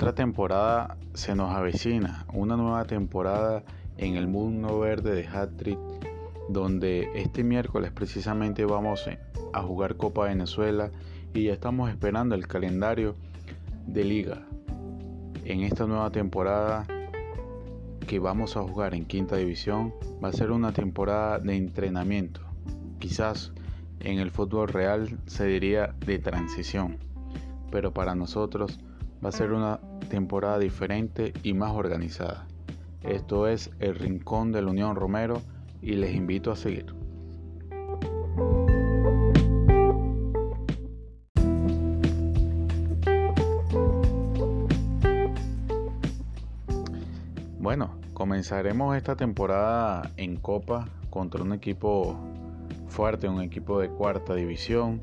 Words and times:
Otra 0.00 0.14
temporada 0.14 0.96
se 1.12 1.34
nos 1.34 1.54
avecina, 1.54 2.24
una 2.32 2.56
nueva 2.56 2.86
temporada 2.86 3.62
en 3.98 4.16
el 4.16 4.28
mundo 4.28 4.80
verde 4.80 5.14
de 5.14 5.28
Hat-Trick, 5.28 5.78
donde 6.48 7.10
este 7.14 7.44
miércoles 7.44 7.92
precisamente 7.92 8.64
vamos 8.64 9.06
a 9.52 9.60
jugar 9.60 9.98
Copa 9.98 10.24
Venezuela 10.24 10.90
y 11.34 11.44
ya 11.44 11.52
estamos 11.52 11.90
esperando 11.90 12.34
el 12.34 12.48
calendario 12.48 13.14
de 13.86 14.04
liga. 14.04 14.46
En 15.44 15.60
esta 15.64 15.84
nueva 15.84 16.10
temporada 16.10 16.86
que 18.06 18.18
vamos 18.18 18.56
a 18.56 18.62
jugar 18.62 18.94
en 18.94 19.04
quinta 19.04 19.36
división 19.36 19.92
va 20.24 20.30
a 20.30 20.32
ser 20.32 20.50
una 20.50 20.72
temporada 20.72 21.40
de 21.40 21.56
entrenamiento. 21.56 22.40
Quizás 23.00 23.52
en 24.00 24.18
el 24.18 24.30
fútbol 24.30 24.68
real 24.68 25.18
se 25.26 25.44
diría 25.44 25.94
de 26.06 26.18
transición, 26.18 26.96
pero 27.70 27.92
para 27.92 28.14
nosotros 28.14 28.80
va 29.24 29.28
a 29.28 29.32
ser 29.32 29.52
una 29.52 29.80
temporada 30.08 30.58
diferente 30.58 31.32
y 31.42 31.52
más 31.54 31.72
organizada. 31.72 32.46
Esto 33.02 33.48
es 33.48 33.70
el 33.78 33.94
Rincón 33.94 34.52
de 34.52 34.62
la 34.62 34.70
Unión 34.70 34.96
Romero 34.96 35.40
y 35.82 35.92
les 35.92 36.14
invito 36.14 36.50
a 36.50 36.56
seguir. 36.56 36.86
Bueno, 47.58 47.90
comenzaremos 48.14 48.96
esta 48.96 49.16
temporada 49.16 50.10
en 50.16 50.36
Copa 50.36 50.88
contra 51.10 51.42
un 51.42 51.52
equipo 51.52 52.18
fuerte, 52.88 53.28
un 53.28 53.42
equipo 53.42 53.78
de 53.80 53.88
cuarta 53.90 54.34
división, 54.34 55.00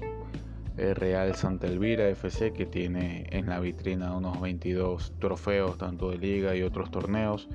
Real 0.78 1.36
Santa 1.36 1.68
Elvira 1.68 2.08
FC 2.10 2.54
que 2.54 2.66
tiene 2.66 3.28
en 3.32 3.48
la 3.48 3.60
vitrina 3.60 4.16
unos 4.16 4.40
22 4.40 5.14
trofeos 5.20 5.78
tanto 5.78 6.12
de 6.12 6.18
liga 6.18 6.56
y 6.56 6.62
otros 6.62 6.92
torneos 6.92 7.48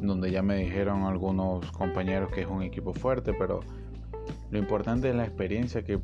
donde 0.00 0.30
ya 0.30 0.42
me 0.42 0.56
dijeron 0.56 1.04
algunos 1.04 1.70
compañeros 1.72 2.32
que 2.32 2.40
es 2.40 2.46
un 2.46 2.62
equipo 2.62 2.94
fuerte 2.94 3.34
pero 3.34 3.60
lo 4.50 4.58
importante 4.58 5.08
es 5.08 5.14
la 5.14 5.24
experiencia 5.24 5.82
que, 5.82 5.98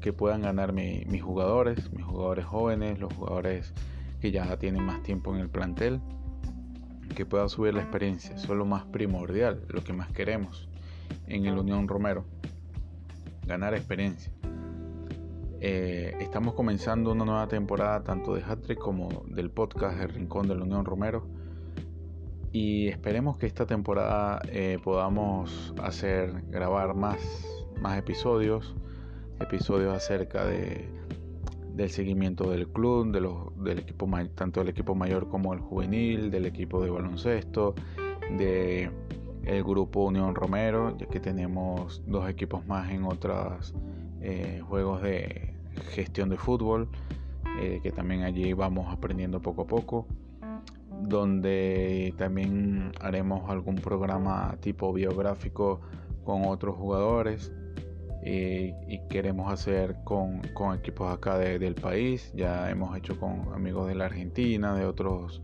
que 0.00 0.12
puedan 0.12 0.40
ganar 0.40 0.72
mis 0.72 1.22
jugadores, 1.22 1.92
mis 1.92 2.04
jugadores 2.04 2.46
jóvenes, 2.46 2.98
los 2.98 3.12
jugadores 3.12 3.74
que 4.20 4.30
ya 4.30 4.58
tienen 4.58 4.84
más 4.84 5.02
tiempo 5.02 5.34
en 5.34 5.40
el 5.40 5.50
plantel, 5.50 6.00
que 7.14 7.26
puedan 7.26 7.48
subir 7.48 7.74
la 7.74 7.82
experiencia, 7.82 8.34
eso 8.34 8.52
es 8.52 8.58
lo 8.58 8.64
más 8.64 8.84
primordial, 8.86 9.64
lo 9.68 9.84
que 9.84 9.92
más 9.92 10.10
queremos 10.12 10.68
en 11.26 11.44
el 11.44 11.58
Unión 11.58 11.88
Romero, 11.88 12.24
ganar 13.46 13.74
experiencia. 13.74 14.32
Eh, 15.62 16.16
estamos 16.20 16.54
comenzando 16.54 17.12
una 17.12 17.26
nueva 17.26 17.46
temporada 17.46 18.02
tanto 18.02 18.34
de 18.34 18.42
Hattrick 18.42 18.78
como 18.78 19.24
del 19.26 19.50
podcast 19.50 20.00
El 20.00 20.08
Rincón 20.08 20.48
de 20.48 20.54
la 20.54 20.62
Unión 20.62 20.86
Romero. 20.86 21.26
Y 22.50 22.88
esperemos 22.88 23.36
que 23.36 23.46
esta 23.46 23.66
temporada 23.66 24.40
eh, 24.48 24.78
podamos 24.82 25.74
hacer 25.82 26.44
grabar 26.48 26.94
más, 26.94 27.18
más 27.78 27.98
episodios, 27.98 28.74
episodios 29.38 29.94
acerca 29.94 30.46
de, 30.46 30.88
del 31.74 31.90
seguimiento 31.90 32.50
del 32.50 32.66
club, 32.66 33.12
de 33.12 33.20
los, 33.20 33.62
del 33.62 33.80
equipo 33.80 34.08
tanto 34.34 34.60
del 34.60 34.70
equipo 34.70 34.94
mayor 34.94 35.28
como 35.28 35.52
el 35.52 35.60
juvenil, 35.60 36.30
del 36.30 36.46
equipo 36.46 36.82
de 36.82 36.88
baloncesto, 36.88 37.74
de 38.38 38.90
el 39.44 39.62
grupo 39.62 40.04
Unión 40.04 40.34
Romero, 40.34 40.96
ya 40.96 41.06
que 41.06 41.20
tenemos 41.20 42.02
dos 42.06 42.28
equipos 42.30 42.66
más 42.66 42.90
en 42.90 43.04
otros 43.04 43.74
eh, 44.22 44.62
juegos 44.66 45.02
de 45.02 45.49
gestión 45.90 46.28
de 46.28 46.36
fútbol, 46.36 46.88
eh, 47.60 47.80
que 47.82 47.90
también 47.90 48.22
allí 48.22 48.52
vamos 48.52 48.92
aprendiendo 48.92 49.40
poco 49.40 49.62
a 49.62 49.66
poco, 49.66 50.06
donde 51.02 52.14
también 52.16 52.92
haremos 53.00 53.48
algún 53.50 53.76
programa 53.76 54.56
tipo 54.60 54.92
biográfico 54.92 55.80
con 56.24 56.44
otros 56.46 56.76
jugadores 56.76 57.52
y, 58.22 58.98
queremos 59.08 59.52
hacer 59.52 59.96
con, 60.04 60.42
equipos 60.74 61.12
acá 61.12 61.38
del 61.38 61.74
país, 61.74 62.32
ya 62.34 62.70
hemos 62.70 62.96
hecho 62.96 63.18
con 63.18 63.52
amigos 63.54 63.88
de 63.88 63.94
la 63.94 64.06
Argentina, 64.06 64.74
de 64.74 64.84
otros 64.84 65.42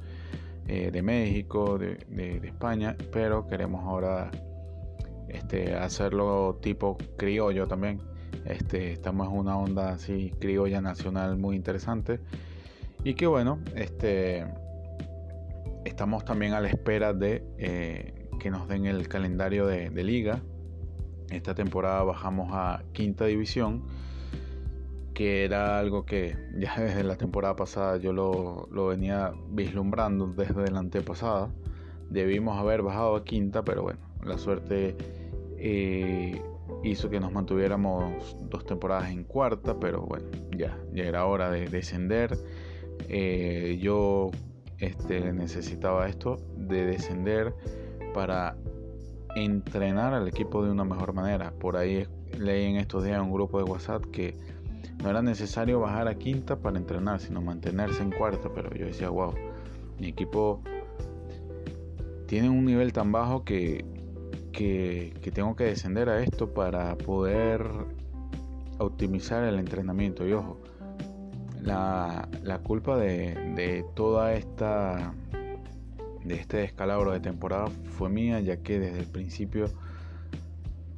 eh, 0.68 0.90
de 0.90 1.02
México, 1.02 1.78
de, 1.78 1.96
de, 2.08 2.46
España, 2.46 2.96
pero 3.12 3.46
queremos 3.46 3.84
ahora 3.84 4.30
este, 5.28 5.74
hacerlo 5.74 6.58
tipo 6.60 6.98
criollo 7.16 7.66
también 7.66 8.00
estamos 8.46 9.28
en 9.28 9.38
una 9.38 9.56
onda 9.56 9.90
así 9.90 10.32
criolla 10.38 10.80
nacional 10.80 11.36
muy 11.36 11.56
interesante. 11.56 12.20
Y 13.04 13.14
que 13.14 13.26
bueno, 13.26 13.60
este, 13.74 14.46
estamos 15.84 16.24
también 16.24 16.52
a 16.54 16.60
la 16.60 16.68
espera 16.68 17.12
de 17.12 17.44
eh, 17.58 18.28
que 18.40 18.50
nos 18.50 18.68
den 18.68 18.86
el 18.86 19.08
calendario 19.08 19.66
de, 19.66 19.90
liga. 20.02 20.42
Esta 21.30 21.54
temporada 21.54 22.02
bajamos 22.02 22.50
a 22.52 22.82
quinta 22.92 23.26
división, 23.26 23.84
que 25.14 25.44
era 25.44 25.78
algo 25.78 26.04
que 26.04 26.36
ya 26.58 26.74
desde 26.78 27.04
la 27.04 27.16
temporada 27.16 27.56
pasada 27.56 27.96
yo 27.98 28.12
lo, 28.12 28.68
lo 28.70 28.88
venía 28.88 29.32
vislumbrando 29.50 30.26
desde 30.26 30.70
la 30.70 30.80
antepasada. 30.80 31.50
Debimos 32.10 32.58
haber 32.58 32.82
bajado 32.82 33.16
a 33.16 33.24
quinta, 33.24 33.64
pero 33.64 33.82
bueno, 33.82 34.00
la 34.24 34.38
suerte 34.38 34.96
eh, 35.58 36.40
hizo 36.82 37.10
que 37.10 37.20
nos 37.20 37.32
mantuviéramos 37.32 38.36
dos 38.48 38.64
temporadas 38.66 39.10
en 39.10 39.24
cuarta, 39.24 39.78
pero 39.78 40.02
bueno, 40.02 40.26
ya, 40.56 40.78
ya 40.92 41.04
era 41.04 41.26
hora 41.26 41.50
de 41.50 41.68
descender. 41.68 42.36
Eh, 43.08 43.78
yo 43.80 44.30
este, 44.78 45.32
necesitaba 45.32 46.08
esto 46.08 46.36
de 46.56 46.86
descender 46.86 47.54
para 48.14 48.56
entrenar 49.36 50.14
al 50.14 50.28
equipo 50.28 50.64
de 50.64 50.70
una 50.70 50.84
mejor 50.84 51.12
manera. 51.12 51.52
Por 51.52 51.76
ahí 51.76 52.06
leí 52.38 52.64
en 52.64 52.76
estos 52.76 53.04
días 53.04 53.16
en 53.16 53.24
un 53.24 53.32
grupo 53.32 53.58
de 53.58 53.64
WhatsApp 53.64 54.04
que 54.06 54.34
no 55.02 55.10
era 55.10 55.22
necesario 55.22 55.80
bajar 55.80 56.08
a 56.08 56.14
quinta 56.14 56.56
para 56.56 56.78
entrenar, 56.78 57.20
sino 57.20 57.42
mantenerse 57.42 58.02
en 58.02 58.10
cuarta. 58.12 58.50
Pero 58.54 58.74
yo 58.74 58.86
decía, 58.86 59.10
wow, 59.10 59.34
mi 59.98 60.08
equipo 60.08 60.62
tiene 62.26 62.50
un 62.50 62.64
nivel 62.64 62.92
tan 62.92 63.12
bajo 63.12 63.44
que 63.44 63.84
que, 64.56 65.30
tengo 65.34 65.54
que 65.54 65.64
descender 65.64 66.08
a 66.08 66.22
esto 66.22 66.52
para 66.54 66.96
poder 66.96 67.62
optimizar 68.78 69.44
el 69.44 69.58
entrenamiento. 69.58 70.26
Y 70.26 70.32
ojo, 70.32 70.58
la, 71.60 72.26
culpa 72.64 72.96
de, 72.96 73.84
toda 73.94 74.32
esta 74.32 75.12
de 76.24 76.34
este 76.34 76.56
descalabro 76.56 77.12
de 77.12 77.20
temporada 77.20 77.68
fue 77.84 78.08
mía, 78.08 78.40
ya 78.40 78.56
que 78.56 78.80
desde 78.80 79.00
el 79.00 79.06
principio, 79.06 79.66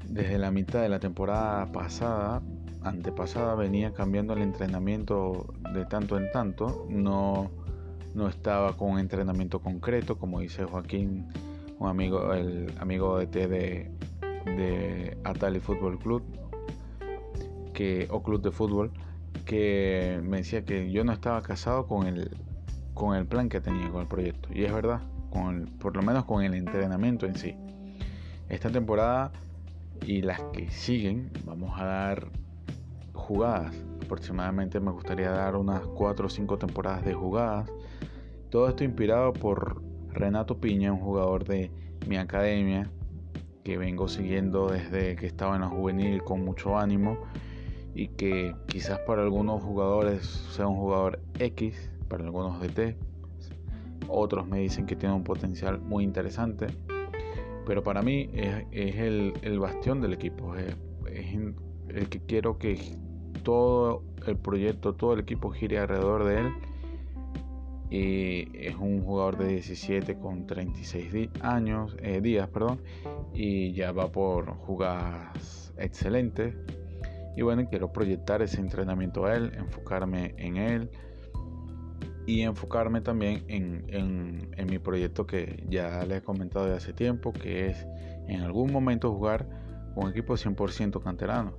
desde 0.08 0.38
la 0.38 0.50
mitad 0.50 0.80
de 0.80 0.88
la 0.88 1.00
temporada 1.00 1.66
pasada, 1.70 2.40
antepasada, 2.82 3.54
venía 3.56 3.92
cambiando 3.92 4.34
el 4.34 4.42
entrenamiento 4.42 5.52
de 5.74 5.84
tanto 5.84 6.16
en 6.16 6.30
tanto. 6.30 6.86
No, 6.88 7.50
no 8.14 8.28
estaba 8.28 8.76
con 8.76 8.98
entrenamiento 8.98 9.60
concreto, 9.60 10.16
como 10.16 10.40
dice 10.40 10.64
Joaquín 10.64 11.26
un 11.78 11.88
amigo, 11.88 12.32
el 12.34 12.72
amigo 12.80 13.18
de 13.18 13.26
T 13.26 13.46
de, 13.46 13.90
de 14.44 15.18
Atali 15.24 15.60
Fútbol 15.60 15.98
Club, 15.98 16.22
que, 17.72 18.08
o 18.10 18.22
Club 18.22 18.42
de 18.42 18.50
Fútbol, 18.50 18.92
que 19.44 20.20
me 20.22 20.38
decía 20.38 20.64
que 20.64 20.90
yo 20.90 21.04
no 21.04 21.12
estaba 21.12 21.40
casado 21.42 21.86
con 21.86 22.06
el, 22.06 22.36
con 22.94 23.16
el 23.16 23.26
plan 23.26 23.48
que 23.48 23.60
tenía, 23.60 23.90
con 23.90 24.02
el 24.02 24.08
proyecto. 24.08 24.48
Y 24.52 24.64
es 24.64 24.72
verdad, 24.72 25.00
con 25.30 25.66
por 25.78 25.96
lo 25.96 26.02
menos 26.02 26.24
con 26.24 26.42
el 26.42 26.54
entrenamiento 26.54 27.26
en 27.26 27.36
sí. 27.36 27.54
Esta 28.48 28.70
temporada 28.70 29.30
y 30.06 30.22
las 30.22 30.40
que 30.52 30.70
siguen, 30.70 31.30
vamos 31.44 31.78
a 31.78 31.84
dar 31.84 32.28
jugadas. 33.12 33.74
Aproximadamente 34.04 34.80
me 34.80 34.90
gustaría 34.90 35.30
dar 35.30 35.54
unas 35.56 35.82
4 35.82 36.26
o 36.26 36.28
5 36.30 36.58
temporadas 36.58 37.04
de 37.04 37.14
jugadas. 37.14 37.70
Todo 38.50 38.68
esto 38.68 38.84
inspirado 38.84 39.32
por 39.34 39.82
Renato 40.18 40.58
Piña, 40.58 40.92
un 40.92 41.00
jugador 41.00 41.44
de 41.44 41.70
mi 42.08 42.16
academia 42.16 42.90
que 43.62 43.78
vengo 43.78 44.08
siguiendo 44.08 44.68
desde 44.68 45.14
que 45.16 45.26
estaba 45.26 45.54
en 45.54 45.60
la 45.60 45.68
juvenil 45.68 46.22
con 46.24 46.44
mucho 46.44 46.78
ánimo 46.78 47.18
y 47.94 48.08
que 48.08 48.54
quizás 48.66 48.98
para 49.00 49.22
algunos 49.22 49.62
jugadores 49.62 50.26
sea 50.26 50.66
un 50.66 50.76
jugador 50.76 51.20
X, 51.38 51.90
para 52.08 52.24
algunos 52.24 52.60
de 52.60 52.68
T. 52.68 52.96
Otros 54.08 54.46
me 54.46 54.58
dicen 54.60 54.86
que 54.86 54.96
tiene 54.96 55.14
un 55.14 55.24
potencial 55.24 55.80
muy 55.80 56.04
interesante, 56.04 56.66
pero 57.66 57.82
para 57.82 58.02
mí 58.02 58.30
es, 58.32 58.96
el, 58.96 59.58
bastión 59.60 60.00
del 60.00 60.14
equipo, 60.14 60.56
es, 60.56 60.74
el 61.88 62.08
que 62.08 62.20
quiero 62.20 62.58
que 62.58 62.96
todo 63.42 64.02
el 64.26 64.36
proyecto, 64.36 64.94
todo 64.94 65.12
el 65.12 65.20
equipo 65.20 65.50
gire 65.50 65.78
alrededor 65.78 66.24
de 66.24 66.40
él 66.40 66.52
y 67.90 68.48
es 68.54 68.74
un 68.76 69.02
jugador 69.02 69.38
de 69.38 69.48
17 69.48 70.18
con 70.18 70.46
36 70.46 71.30
años, 71.40 71.96
eh, 72.02 72.20
días, 72.20 72.48
perdón, 72.48 72.80
y 73.32 73.72
ya 73.72 73.92
va 73.92 74.12
por 74.12 74.54
jugadas 74.56 75.72
excelentes. 75.78 76.54
Y 77.36 77.42
bueno, 77.42 77.66
quiero 77.68 77.92
proyectar 77.92 78.42
ese 78.42 78.60
entrenamiento 78.60 79.24
a 79.24 79.36
él, 79.36 79.52
enfocarme 79.56 80.34
en 80.38 80.56
él 80.56 80.90
y 82.26 82.42
enfocarme 82.42 83.00
también 83.00 83.44
en, 83.48 83.84
en, 83.88 84.66
mi 84.66 84.78
proyecto 84.78 85.26
que 85.26 85.64
ya 85.68 86.04
les 86.04 86.18
he 86.18 86.22
comentado 86.22 86.66
de 86.66 86.76
hace 86.76 86.92
tiempo, 86.92 87.32
que 87.32 87.68
es 87.68 87.86
en 88.26 88.42
algún 88.42 88.70
momento 88.70 89.10
jugar 89.14 89.48
un 89.94 90.10
equipo 90.10 90.34
100% 90.34 91.02
canterano. 91.02 91.56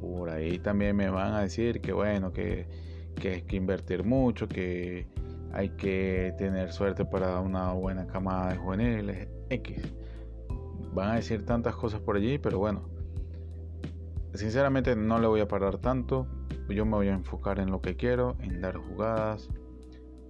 Por 0.00 0.30
ahí 0.30 0.58
también 0.58 0.96
me 0.96 1.10
van 1.10 1.34
a 1.34 1.42
decir 1.42 1.80
que 1.80 1.92
bueno, 1.92 2.32
que, 2.32 2.66
que 3.14 3.34
hay 3.34 3.42
que 3.42 3.56
invertir 3.56 4.02
mucho, 4.02 4.48
que 4.48 5.06
hay 5.52 5.70
que 5.70 6.34
tener 6.38 6.72
suerte 6.72 7.04
para 7.04 7.40
una 7.40 7.72
buena 7.72 8.06
camada 8.06 8.50
de 8.50 8.56
juveniles, 8.56 9.28
X. 9.48 9.82
Van 10.94 11.10
a 11.10 11.14
decir 11.16 11.44
tantas 11.44 11.74
cosas 11.74 12.00
por 12.00 12.16
allí, 12.16 12.38
pero 12.38 12.58
bueno, 12.58 12.88
sinceramente 14.34 14.94
no 14.96 15.18
le 15.18 15.26
voy 15.26 15.40
a 15.40 15.48
parar 15.48 15.78
tanto. 15.78 16.26
Yo 16.68 16.84
me 16.84 16.92
voy 16.92 17.08
a 17.08 17.14
enfocar 17.14 17.58
en 17.58 17.70
lo 17.70 17.80
que 17.80 17.96
quiero, 17.96 18.36
en 18.40 18.60
dar 18.60 18.76
jugadas, 18.76 19.48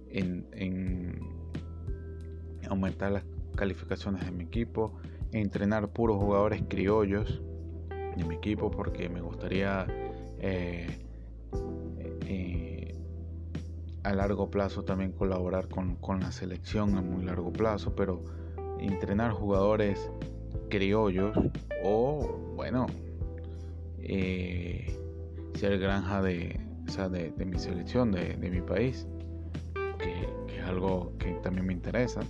en, 0.09 1.19
aumentar 2.67 3.11
las 3.11 3.23
calificaciones 3.55 4.25
de 4.25 4.31
mi 4.31 4.45
equipo, 4.45 4.97
entrenar 5.31 5.89
puros 5.89 6.17
jugadores 6.17 6.63
criollos 6.67 7.41
de 8.15 8.23
mi 8.25 8.35
equipo 8.35 8.71
porque 8.71 9.07
me 9.07 9.21
gustaría 9.21 9.85
eh, 10.39 10.87
eh, 12.25 12.60
a 14.03 14.13
largo 14.13 14.49
plazo 14.49 14.83
también 14.83 15.11
colaborar 15.11 15.67
con, 15.67 15.97
la 16.19 16.31
selección 16.31 16.97
a 16.97 17.01
muy 17.01 17.23
largo 17.23 17.51
plazo, 17.53 17.95
pero 17.95 18.21
entrenar 18.79 19.31
jugadores 19.31 20.09
criollos 20.69 21.37
o 21.83 22.53
bueno 22.55 22.87
eh, 23.99 24.97
ser 25.53 25.79
granja 25.79 26.21
de, 26.21 26.59
de, 27.37 27.45
mi 27.45 27.59
selección, 27.59 28.11
de, 28.11 28.35
de 28.35 28.49
mi 28.49 28.61
país 28.61 29.07
que, 30.01 30.59
es 30.59 30.65
algo 30.65 31.13
que 31.17 31.31
también 31.43 31.65
me 31.65 31.73
interesa, 31.73 32.21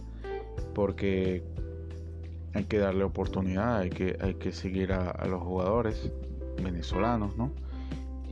porque 0.73 1.43
hay 2.53 2.65
que 2.65 2.77
darle 2.77 3.03
oportunidad, 3.03 3.77
hay 3.79 3.89
que, 3.89 4.17
hay 4.19 4.35
que 4.35 4.51
seguir 4.51 4.91
a, 4.93 5.25
los 5.25 5.41
jugadores 5.41 6.11
venezolanos, 6.61 7.37
¿no? 7.37 7.51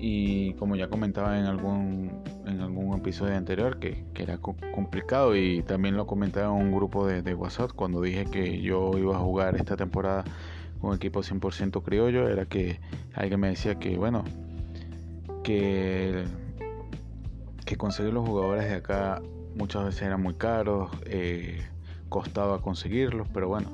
Y 0.01 0.53
como 0.53 0.75
ya 0.75 0.87
comentaba 0.87 1.37
en 1.37 1.45
algún, 1.45 2.23
en 2.45 2.61
algún 2.61 2.97
episodio 2.97 3.35
anterior, 3.35 3.79
que, 3.79 4.05
era 4.15 4.37
complicado 4.37 5.35
y 5.35 5.61
también 5.63 5.95
lo 5.95 6.05
comentaba 6.07 6.47
en 6.47 6.65
un 6.67 6.71
grupo 6.73 7.05
de, 7.05 7.21
de, 7.21 7.33
WhatsApp 7.33 7.71
cuando 7.73 8.01
dije 8.01 8.25
que 8.25 8.61
yo 8.61 8.91
iba 8.97 9.15
a 9.15 9.19
jugar 9.19 9.55
esta 9.55 9.77
temporada 9.77 10.25
con 10.81 10.95
equipo 10.95 11.21
100% 11.21 11.83
criollo, 11.83 12.29
era 12.29 12.45
que 12.45 12.79
alguien 13.13 13.39
me 13.39 13.49
decía 13.49 13.75
que, 13.75 13.97
bueno, 13.97 14.23
que 15.43 16.25
que 17.69 17.77
conseguir 17.77 18.11
los 18.13 18.27
jugadores 18.27 18.67
de 18.67 18.77
acá 18.77 19.21
muchas 19.55 19.85
veces 19.85 20.01
eran 20.01 20.23
muy 20.23 20.33
caros, 20.33 20.89
eh, 21.05 21.61
costaba 22.09 22.63
conseguirlos, 22.63 23.27
pero 23.31 23.47
bueno, 23.47 23.69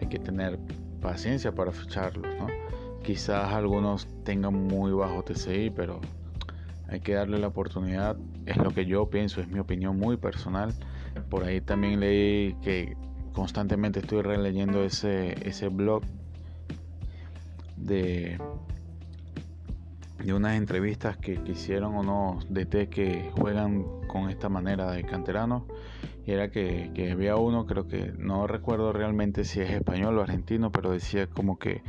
hay 0.00 0.08
que 0.08 0.18
tener 0.18 0.58
paciencia 1.00 1.52
para 1.52 1.70
ficharlos, 1.70 2.26
¿no? 2.40 2.48
Quizás 3.06 3.52
algunos 3.52 4.08
tengan 4.24 4.66
muy 4.66 4.90
bajo 4.90 5.22
TCI, 5.22 5.70
pero 5.70 6.00
hay 6.88 6.98
que 7.00 7.14
darle 7.14 7.38
la 7.38 7.46
oportunidad, 7.46 8.16
es 8.46 8.56
lo 8.56 8.70
que 8.70 8.84
yo 8.84 9.08
pienso, 9.08 9.40
es 9.40 9.46
mi 9.46 9.60
opinión 9.60 9.96
muy 9.96 10.16
personal. 10.16 10.74
Por 11.30 11.44
ahí 11.44 11.60
también 11.60 12.00
leí 12.00 12.54
que 12.62 12.96
constantemente 13.32 14.00
estoy 14.00 14.22
releyendo 14.22 14.82
ese, 14.82 15.36
ese 15.48 15.68
blog 15.68 16.02
de 17.76 18.38
de 20.26 20.34
unas 20.34 20.56
entrevistas 20.56 21.16
que, 21.16 21.40
hicieron 21.46 21.94
unos 21.94 22.52
DT 22.52 22.88
que 22.88 23.30
juegan 23.38 23.84
con 24.08 24.28
esta 24.28 24.48
manera 24.48 24.90
de 24.90 25.04
canteranos 25.04 25.62
y 26.26 26.32
era 26.32 26.50
que, 26.50 26.90
que, 26.92 27.12
había 27.12 27.36
uno, 27.36 27.66
creo 27.66 27.86
que 27.86 28.12
no 28.18 28.48
recuerdo 28.48 28.92
realmente 28.92 29.44
si 29.44 29.60
es 29.60 29.70
español 29.70 30.18
o 30.18 30.22
argentino, 30.22 30.72
pero 30.72 30.90
decía 30.90 31.28
como 31.28 31.56
que 31.58 31.82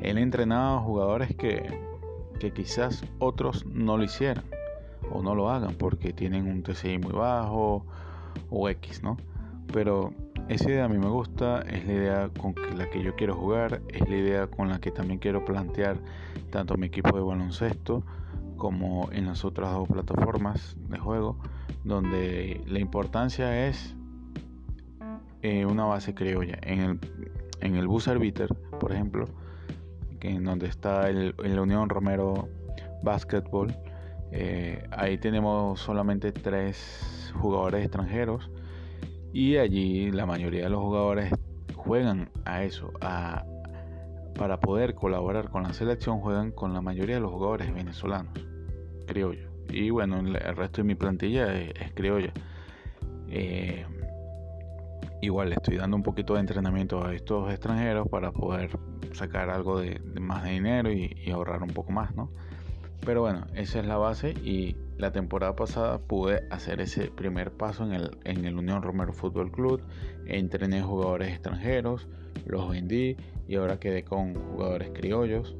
él 0.00 0.16
entrenaba 0.16 0.76
a 0.76 0.80
jugadores 0.80 1.36
que, 1.36 1.78
que 2.40 2.52
quizás 2.52 3.04
otros 3.18 3.66
no 3.66 3.98
lo 3.98 4.04
hicieran 4.04 4.44
o 5.10 5.22
no 5.22 5.34
lo 5.34 5.50
hagan 5.50 5.74
porque 5.74 6.14
tienen 6.14 6.46
un 6.46 6.62
TCI 6.62 6.98
muy 6.98 7.12
bajo 7.12 7.84
o 8.48 8.68
X, 8.70 9.02
¿no? 9.02 9.18
Pero 9.74 10.14
esa 10.48 10.70
idea 10.70 10.86
a 10.86 10.88
mí 10.88 10.96
me 10.96 11.08
gusta, 11.08 11.60
es 11.60 11.86
la 11.86 11.92
idea 11.92 12.30
con 12.40 12.54
la 12.76 12.88
que 12.88 13.02
yo 13.02 13.14
quiero 13.14 13.34
jugar, 13.34 13.82
es 13.88 14.08
la 14.08 14.16
idea 14.16 14.46
con 14.46 14.70
la 14.70 14.80
que 14.80 14.90
también 14.90 15.18
quiero 15.20 15.44
plantear 15.44 15.98
tanto 16.50 16.76
mi 16.76 16.86
equipo 16.86 17.14
de 17.14 17.22
baloncesto 17.22 18.02
como 18.56 19.10
en 19.12 19.26
las 19.26 19.44
otras 19.44 19.72
dos 19.72 19.88
plataformas 19.88 20.76
de 20.88 20.98
juego, 20.98 21.36
donde 21.84 22.60
la 22.66 22.78
importancia 22.78 23.66
es 23.68 23.94
eh, 25.42 25.66
una 25.66 25.84
base 25.84 26.14
criolla. 26.14 26.58
En 26.62 26.80
el, 26.80 26.98
en 27.60 27.76
el 27.76 27.88
Bus 27.88 28.08
Arbiter, 28.08 28.48
por 28.78 28.92
ejemplo, 28.92 29.28
que 30.20 30.30
en 30.30 30.44
donde 30.44 30.68
está 30.68 31.08
el, 31.08 31.34
la 31.36 31.62
Unión 31.62 31.88
Romero 31.88 32.48
Basketball, 33.02 33.74
eh, 34.30 34.86
ahí 34.92 35.18
tenemos 35.18 35.80
solamente 35.80 36.32
tres 36.32 37.32
jugadores 37.34 37.82
extranjeros 37.82 38.50
y 39.32 39.56
allí 39.56 40.10
la 40.10 40.26
mayoría 40.26 40.64
de 40.64 40.70
los 40.70 40.80
jugadores 40.80 41.32
juegan 41.74 42.30
a 42.44 42.62
eso, 42.62 42.92
a, 43.00 43.44
para 44.34 44.60
poder 44.60 44.94
colaborar 44.94 45.50
con 45.50 45.64
la 45.64 45.72
selección, 45.72 46.20
juegan 46.20 46.52
con 46.52 46.72
la 46.72 46.80
mayoría 46.80 47.16
de 47.16 47.20
los 47.20 47.32
jugadores 47.32 47.74
venezolanos, 47.74 48.32
criollos. 49.06 49.51
Y 49.72 49.90
bueno, 49.90 50.20
el 50.20 50.56
resto 50.56 50.82
de 50.82 50.84
mi 50.84 50.94
plantilla 50.94 51.52
es, 51.54 51.92
criolla. 51.94 52.32
Eh, 53.28 53.86
igual 55.22 55.52
estoy 55.52 55.76
dando 55.76 55.96
un 55.96 56.02
poquito 56.02 56.34
de 56.34 56.40
entrenamiento 56.40 57.04
a 57.04 57.14
estos 57.14 57.50
extranjeros 57.50 58.08
para 58.08 58.32
poder 58.32 58.70
sacar 59.12 59.50
algo 59.50 59.80
de, 59.80 60.00
más 60.20 60.44
de 60.44 60.50
dinero 60.50 60.92
y, 60.92 61.16
y, 61.24 61.30
ahorrar 61.30 61.62
un 61.62 61.70
poco 61.70 61.92
más, 61.92 62.14
¿no? 62.14 62.30
Pero 63.04 63.22
bueno, 63.22 63.46
esa 63.54 63.80
es 63.80 63.86
la 63.86 63.96
base 63.96 64.30
y 64.30 64.76
la 64.96 65.10
temporada 65.10 65.56
pasada 65.56 65.98
pude 65.98 66.46
hacer 66.50 66.80
ese 66.80 67.10
primer 67.10 67.50
paso 67.50 67.84
en 67.84 67.92
el, 67.92 68.16
en 68.24 68.44
el 68.44 68.56
Unión 68.56 68.82
Romero 68.82 69.12
Fútbol 69.12 69.50
Club. 69.50 69.82
Entrené 70.26 70.82
jugadores 70.82 71.32
extranjeros, 71.32 72.06
los 72.46 72.70
vendí 72.70 73.16
y 73.48 73.56
ahora 73.56 73.80
quedé 73.80 74.04
con 74.04 74.34
jugadores 74.34 74.90
criollos, 74.94 75.56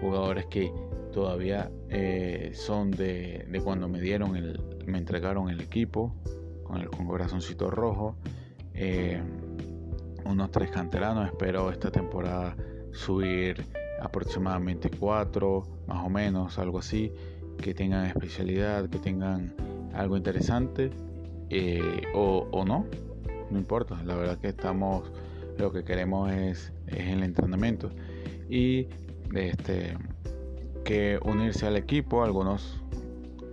jugadores 0.00 0.44
que 0.46 0.70
todavía 1.12 1.70
eh, 1.88 2.50
son 2.54 2.90
de, 2.90 3.46
cuando 3.62 3.88
me 3.88 4.00
dieron 4.00 4.36
el, 4.36 4.60
me 4.86 4.98
entregaron 4.98 5.48
el 5.48 5.60
equipo 5.60 6.14
con 6.64 6.80
el 6.80 6.90
con 6.90 7.06
corazoncito 7.06 7.70
rojo. 7.70 8.16
Eh, 8.74 9.22
unos 10.24 10.50
tres 10.50 10.70
canteranos, 10.70 11.26
espero 11.26 11.70
esta 11.70 11.90
temporada 11.90 12.56
subir 12.92 13.64
aproximadamente 14.00 14.90
cuatro, 14.90 15.62
más 15.86 16.04
o 16.04 16.08
menos, 16.08 16.58
algo 16.58 16.78
así, 16.78 17.12
que 17.58 17.74
tengan 17.74 18.06
especialidad, 18.06 18.88
que 18.88 18.98
tengan 18.98 19.54
algo 19.94 20.16
interesante 20.16 20.90
eh, 21.50 22.02
o, 22.14 22.64
no, 22.66 22.86
no 23.50 23.58
importa, 23.58 24.02
la 24.04 24.16
verdad 24.16 24.38
que 24.38 24.48
estamos, 24.48 25.10
lo 25.58 25.70
que 25.70 25.84
queremos 25.84 26.32
es, 26.32 26.72
es 26.86 27.08
el 27.08 27.22
entrenamiento 27.22 27.90
y 28.48 28.88
este 29.34 29.96
que 30.84 31.18
unirse 31.24 31.66
al 31.66 31.76
equipo, 31.76 32.24
algunos 32.24 32.80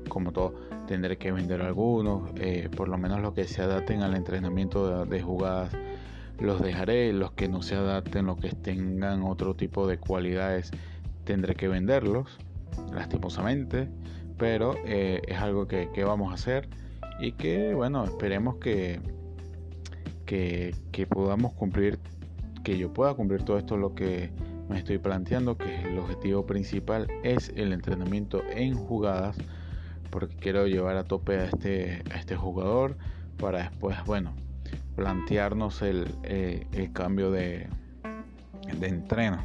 como 0.09 0.31
todo 0.31 0.55
tendré 0.87 1.17
que 1.17 1.31
vender 1.31 1.61
algunos, 1.61 2.31
eh, 2.37 2.67
por 2.75 2.87
lo 2.87 2.97
menos 2.97 3.21
los 3.21 3.33
que 3.33 3.45
se 3.45 3.61
adapten 3.61 4.01
al 4.01 4.15
entrenamiento 4.15 5.05
de 5.05 5.21
jugadas 5.21 5.71
los 6.39 6.61
dejaré, 6.61 7.11
los 7.13 7.31
que 7.31 7.47
no 7.47 7.61
se 7.61 7.75
adapten, 7.75 8.25
los 8.25 8.37
que 8.37 8.49
tengan 8.49 9.23
otro 9.23 9.55
tipo 9.55 9.87
de 9.87 9.97
cualidades, 9.97 10.71
tendré 11.25 11.55
que 11.55 11.67
venderlos, 11.67 12.37
lastimosamente, 12.93 13.89
pero 14.37 14.75
eh, 14.85 15.21
es 15.27 15.37
algo 15.37 15.67
que, 15.67 15.89
vamos 16.03 16.31
a 16.31 16.35
hacer 16.35 16.69
y 17.19 17.33
que, 17.33 17.73
bueno, 17.73 18.05
esperemos 18.05 18.55
que, 18.55 18.99
que, 20.25 20.73
podamos 21.09 21.53
cumplir, 21.53 21.99
que 22.63 22.77
yo 22.77 22.93
pueda 22.93 23.13
cumplir 23.13 23.43
todo 23.43 23.57
esto 23.57 23.77
lo 23.77 23.95
que 23.95 24.31
me 24.69 24.77
estoy 24.77 24.99
planteando, 24.99 25.57
que 25.57 25.81
el 25.81 25.97
objetivo 25.97 26.45
principal 26.45 27.07
es 27.23 27.51
el 27.55 27.73
entrenamiento 27.73 28.43
en 28.51 28.75
jugadas, 28.75 29.35
porque 30.11 30.35
quiero 30.37 30.67
llevar 30.67 30.95
a 30.95 31.03
tope 31.03 31.37
a 31.39 31.45
este, 31.45 32.03
a 32.13 32.17
este 32.17 32.35
jugador 32.35 32.95
para 33.37 33.63
después, 33.63 33.97
bueno, 34.05 34.33
plantearnos 34.95 35.81
el, 35.81 36.07
eh, 36.23 36.67
el 36.71 36.93
cambio 36.93 37.31
de, 37.31 37.67
de 38.79 38.87
entreno. 38.87 39.43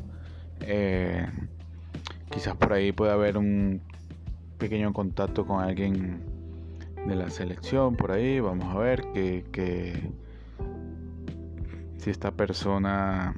Eh, 0.60 1.26
quizás 2.30 2.56
por 2.56 2.72
ahí 2.72 2.92
pueda 2.92 3.14
haber 3.14 3.38
un 3.38 3.80
pequeño 4.58 4.92
contacto 4.92 5.46
con 5.46 5.62
alguien 5.62 6.22
de 7.06 7.16
la 7.16 7.30
selección 7.30 7.96
por 7.96 8.12
ahí. 8.12 8.40
Vamos 8.40 8.74
a 8.74 8.78
ver 8.78 9.04
que, 9.12 9.44
que 9.52 10.10
si 11.98 12.10
esta 12.10 12.30
persona 12.32 13.34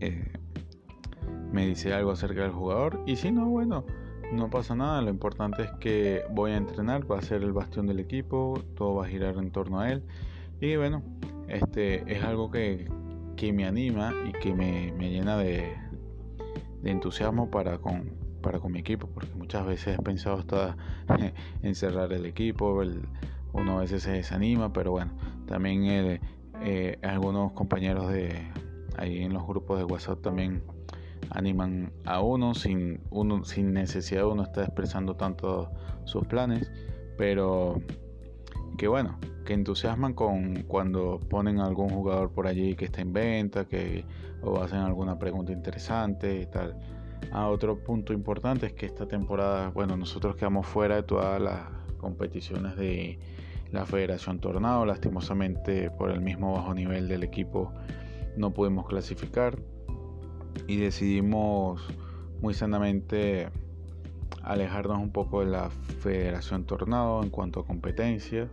eh, 0.00 0.32
me 1.52 1.66
dice 1.66 1.92
algo 1.92 2.10
acerca 2.10 2.42
del 2.42 2.52
jugador. 2.52 3.00
Y 3.06 3.16
si 3.16 3.30
no, 3.30 3.46
bueno, 3.46 3.84
no 4.32 4.48
pasa 4.48 4.74
nada, 4.74 5.02
lo 5.02 5.10
importante 5.10 5.62
es 5.62 5.70
que 5.72 6.22
voy 6.30 6.52
a 6.52 6.56
entrenar, 6.56 7.10
va 7.10 7.18
a 7.18 7.22
ser 7.22 7.42
el 7.42 7.52
bastión 7.52 7.86
del 7.86 8.00
equipo, 8.00 8.58
todo 8.76 8.94
va 8.94 9.06
a 9.06 9.08
girar 9.08 9.36
en 9.36 9.50
torno 9.50 9.80
a 9.80 9.90
él. 9.90 10.02
Y 10.60 10.76
bueno, 10.76 11.02
este 11.48 12.10
es 12.12 12.24
algo 12.24 12.50
que, 12.50 12.88
me 13.52 13.66
anima 13.66 14.14
y 14.28 14.32
que 14.32 14.54
me, 14.54 14.92
llena 15.10 15.36
de, 15.36 15.74
entusiasmo 16.84 17.50
para 17.50 17.78
con, 17.78 18.12
para 18.40 18.60
con 18.60 18.72
mi 18.72 18.78
equipo, 18.78 19.08
porque 19.08 19.34
muchas 19.34 19.66
veces 19.66 19.98
he 19.98 20.02
pensado 20.02 20.36
hasta 20.36 20.76
en 21.62 21.74
cerrar 21.74 22.12
el 22.12 22.24
equipo, 22.24 22.80
uno 23.52 23.78
a 23.78 23.80
veces 23.80 24.04
se 24.04 24.12
desanima, 24.12 24.72
pero 24.72 24.92
bueno, 24.92 25.12
también 25.46 25.84
eh, 25.84 26.20
eh, 26.62 26.98
algunos 27.02 27.52
compañeros 27.52 28.12
de 28.12 28.46
ahí 28.96 29.22
en 29.22 29.32
los 29.32 29.44
grupos 29.46 29.78
de 29.78 29.84
WhatsApp 29.84 30.22
también 30.22 30.62
animan 31.30 31.92
a 32.04 32.20
uno 32.20 32.54
sin, 32.54 33.00
uno, 33.10 33.44
sin 33.44 33.72
necesidad 33.72 34.26
uno 34.26 34.42
estar 34.42 34.64
expresando 34.64 35.14
tanto 35.14 35.70
sus 36.04 36.26
planes, 36.26 36.70
pero 37.16 37.80
que 38.76 38.88
bueno, 38.88 39.18
que 39.44 39.54
entusiasman 39.54 40.14
con 40.14 40.62
cuando 40.62 41.20
ponen 41.28 41.60
algún 41.60 41.90
jugador 41.90 42.30
por 42.30 42.46
allí 42.46 42.74
que 42.74 42.86
está 42.86 43.00
en 43.00 43.12
venta, 43.12 43.66
que 43.66 44.04
o 44.42 44.60
hacen 44.60 44.80
alguna 44.80 45.18
pregunta 45.18 45.52
interesante 45.52 46.40
y 46.40 46.46
tal. 46.46 46.76
Ah, 47.30 47.48
otro 47.48 47.78
punto 47.78 48.12
importante 48.12 48.66
es 48.66 48.72
que 48.72 48.86
esta 48.86 49.06
temporada, 49.06 49.68
bueno, 49.70 49.96
nosotros 49.96 50.36
quedamos 50.36 50.66
fuera 50.66 50.96
de 50.96 51.02
todas 51.04 51.40
las 51.40 51.60
competiciones 51.98 52.76
de 52.76 53.18
la 53.70 53.86
Federación 53.86 54.40
Tornado, 54.40 54.84
lastimosamente 54.84 55.90
por 55.90 56.10
el 56.10 56.20
mismo 56.20 56.52
bajo 56.52 56.74
nivel 56.74 57.08
del 57.08 57.22
equipo 57.22 57.72
no 58.36 58.52
pudimos 58.52 58.86
clasificar 58.86 59.58
y 60.66 60.76
decidimos 60.76 61.82
muy 62.40 62.54
sanamente 62.54 63.48
alejarnos 64.42 64.98
un 64.98 65.10
poco 65.10 65.40
de 65.40 65.46
la 65.46 65.70
Federación 65.70 66.64
Tornado 66.64 67.22
en 67.22 67.30
cuanto 67.30 67.60
a 67.60 67.66
competencia. 67.66 68.48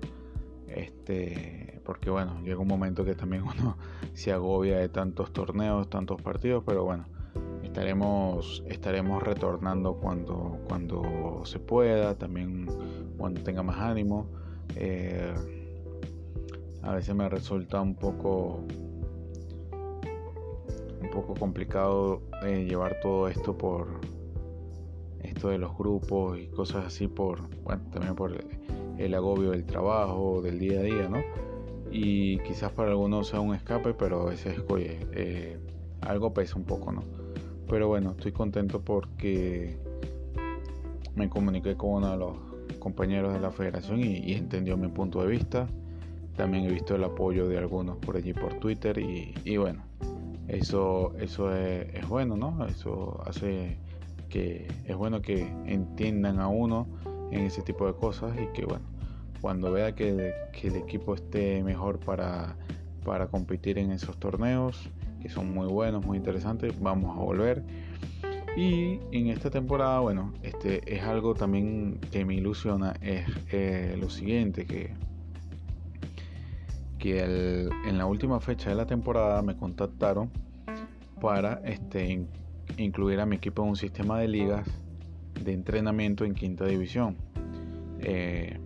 Este, 0.68 1.82
porque 1.84 2.12
bueno, 2.12 2.40
llega 2.44 2.60
un 2.60 2.68
momento 2.68 3.04
que 3.04 3.16
también 3.16 3.44
uno 3.44 3.78
se 4.14 4.32
agobia 4.32 4.78
de 4.78 4.90
tantos 4.90 5.34
torneos, 5.34 5.90
tantos 5.90 6.22
partidos, 6.22 6.64
pero 6.66 6.84
bueno, 6.84 7.06
estaremos 7.64 8.64
estaremos 8.68 9.24
retornando 9.24 9.96
cuando 9.96 10.60
cuando 10.68 11.42
se 11.46 11.60
pueda, 11.60 12.16
también 12.16 12.68
cuando 13.18 13.42
tenga 13.42 13.64
más 13.64 13.78
ánimo. 13.78 14.28
Eh, 14.76 15.34
a 16.84 16.94
veces 16.94 17.16
me 17.16 17.28
resulta 17.28 17.82
un 17.82 17.96
poco 17.96 18.64
poco 21.22 21.34
complicado 21.34 22.22
eh, 22.46 22.66
llevar 22.66 22.98
todo 23.02 23.28
esto 23.28 23.58
por 23.58 24.00
esto 25.22 25.50
de 25.50 25.58
los 25.58 25.78
grupos 25.78 26.40
y 26.40 26.48
cosas 26.48 26.86
así 26.86 27.08
por 27.08 27.42
bueno 27.64 27.84
también 27.92 28.16
por 28.16 28.38
el 28.98 29.14
agobio 29.14 29.52
del 29.52 29.66
trabajo 29.66 30.42
del 30.42 30.60
día 30.60 30.80
a 30.80 30.84
día 30.84 31.10
no 31.10 31.22
y 31.92 32.40
quizás 32.40 32.72
para 32.72 32.92
algunos 32.92 33.28
sea 33.28 33.42
un 33.42 33.54
escape 33.54 33.94
pero 33.94 34.22
a 34.22 34.30
veces 34.30 34.64
oye 34.70 34.98
eh, 35.12 35.60
algo 36.02 36.34
pesa 36.34 36.56
un 36.56 36.64
poco 36.64 36.94
no 36.94 37.04
pero 37.68 37.90
bueno 37.90 38.12
estoy 38.12 38.32
contento 38.32 38.80
porque 38.82 39.78
me 41.16 41.30
comuniqué 41.30 41.76
con 41.76 41.96
uno 41.96 42.12
de 42.12 42.18
los 42.18 42.38
compañeros 42.80 43.34
de 43.34 43.42
la 43.42 43.52
federación 43.52 44.00
y, 44.00 44.32
entendió 44.32 44.78
mi 44.78 44.88
punto 44.88 45.22
de 45.22 45.28
vista. 45.28 45.68
También 46.38 46.64
he 46.64 46.72
visto 46.72 46.96
el 46.96 47.04
apoyo 47.04 47.50
de 47.50 47.58
algunos 47.58 47.98
por 47.98 48.16
allí 48.16 48.34
por 48.34 48.54
Twitter 48.54 48.98
y, 48.98 49.34
y 49.44 49.58
bueno 49.58 49.84
eso, 50.50 51.14
eso 51.20 51.56
es, 51.56 52.08
bueno, 52.08 52.36
¿no? 52.36 52.66
Eso 52.66 53.22
hace 53.26 53.78
que 54.30 54.68
es 54.86 54.96
bueno 54.96 55.22
que 55.22 55.42
entiendan 55.66 56.40
a 56.40 56.48
uno 56.48 56.88
en 57.32 57.42
ese 57.42 57.62
tipo 57.62 57.88
de 57.88 57.94
cosas 57.94 58.36
y 58.40 58.48
que, 58.54 58.66
bueno, 58.66 58.86
cuando 59.42 59.72
vea 59.72 59.96
que, 59.96 60.34
el 60.64 60.76
equipo 60.76 61.16
esté 61.16 61.64
mejor 61.64 62.00
para, 62.00 62.56
para 63.06 63.28
competir 63.28 63.78
en 63.78 63.92
esos 63.92 64.18
torneos, 64.18 64.90
que 65.22 65.30
son 65.30 65.54
muy 65.54 65.68
buenos, 65.68 66.06
muy 66.06 66.18
interesantes, 66.18 66.80
vamos 66.80 67.18
a 67.18 67.22
volver. 67.22 67.64
Y 68.58 69.00
en 69.12 69.28
esta 69.28 69.50
temporada, 69.50 70.00
bueno, 70.00 70.34
este 70.44 70.82
es 70.94 71.04
algo 71.04 71.36
también 71.36 72.00
que 72.12 72.26
me 72.26 72.36
ilusiona, 72.36 72.94
es 73.02 73.26
eh, 73.52 73.96
lo 74.00 74.10
siguiente, 74.10 74.66
que, 74.66 74.94
que 77.00 77.24
en 77.24 77.98
la 77.98 78.06
última 78.06 78.40
fecha 78.40 78.70
de 78.70 78.76
la 78.76 78.86
temporada 78.86 79.42
me 79.42 79.56
contactaron 79.56 80.30
para 81.20 81.62
este, 81.64 82.28
incluir 82.78 83.20
a 83.20 83.26
mi 83.26 83.38
equipo 83.38 83.64
en 83.64 83.70
un 83.70 83.76
sistema 83.76 84.20
de 84.20 84.28
ligas 84.28 84.68
de 85.44 85.54
entrenamiento 85.54 86.26
en 86.26 86.34
quinta 86.34 86.66
división. 86.66 87.16
Eh, 88.00 88.60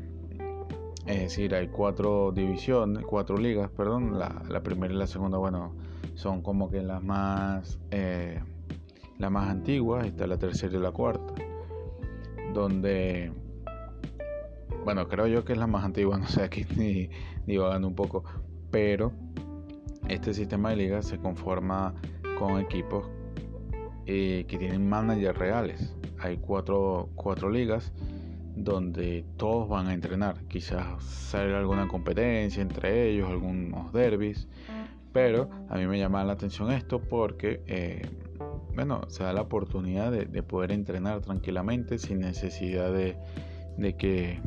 es 1.06 1.20
decir, 1.20 1.54
hay 1.54 1.68
cuatro 1.68 2.32
divisiones, 2.32 3.04
cuatro 3.06 3.38
ligas, 3.38 3.70
perdón. 3.70 4.18
La, 4.18 4.64
primera 4.64 4.94
y 4.94 4.98
la 4.98 5.08
segunda, 5.08 5.38
bueno, 5.38 5.74
son 6.16 6.42
como 6.42 6.70
que 6.70 6.82
las 6.82 7.04
más, 7.04 7.80
eh, 7.92 8.40
las 9.18 9.32
más 9.32 9.50
antiguas. 9.50 10.06
Está 10.06 10.28
la 10.28 10.38
tercera 10.38 10.78
y 10.78 10.80
la 10.80 10.92
cuarta, 10.92 11.34
donde, 12.54 13.32
bueno, 14.84 15.08
creo 15.08 15.28
yo 15.28 15.46
que 15.46 15.54
es 15.54 15.60
la 15.60 15.68
más 15.68 15.84
antigua. 15.84 16.18
No 16.24 16.28
sé, 16.28 16.44
aquí 16.44 16.66
ni 16.76 17.10
divagando 17.46 17.88
un 17.88 17.96
poco, 17.96 18.24
pero 18.72 19.14
este 20.08 20.34
sistema 20.34 20.72
de 20.72 20.78
ligas 20.78 21.08
se 21.08 21.18
conforma 21.18 21.94
con 22.38 22.60
equipos 22.60 23.10
eh, 24.06 24.46
que 24.48 24.58
tienen 24.58 24.88
managers 24.88 25.38
reales. 25.38 25.96
Hay 26.20 26.38
cuatro, 26.38 27.10
cuatro 27.16 27.50
ligas 27.50 27.94
donde 28.56 29.26
todos 29.38 29.68
van 29.68 29.88
a 29.88 29.94
entrenar. 29.94 30.44
Quizás 30.48 31.04
salga 31.04 31.60
alguna 31.60 31.88
competencia 31.88 32.62
entre 32.62 33.10
ellos, 33.10 33.30
algunos 33.30 33.92
derbis. 33.94 34.48
Pero 35.12 35.50
a 35.70 35.78
mí 35.78 35.86
me 35.86 36.00
llama 36.00 36.24
la 36.24 36.34
atención 36.34 36.72
esto 36.72 37.00
porque, 37.00 37.62
eh, 37.68 38.02
bueno, 38.74 39.02
se 39.08 39.24
da 39.24 39.32
la 39.32 39.42
oportunidad 39.42 40.12
de, 40.12 40.44
poder 40.44 40.72
entrenar 40.72 41.22
tranquilamente 41.22 42.00
sin 42.00 42.20
necesidad 42.20 42.92
de, 42.92 43.16
de 43.78 43.96
que, 43.96 44.40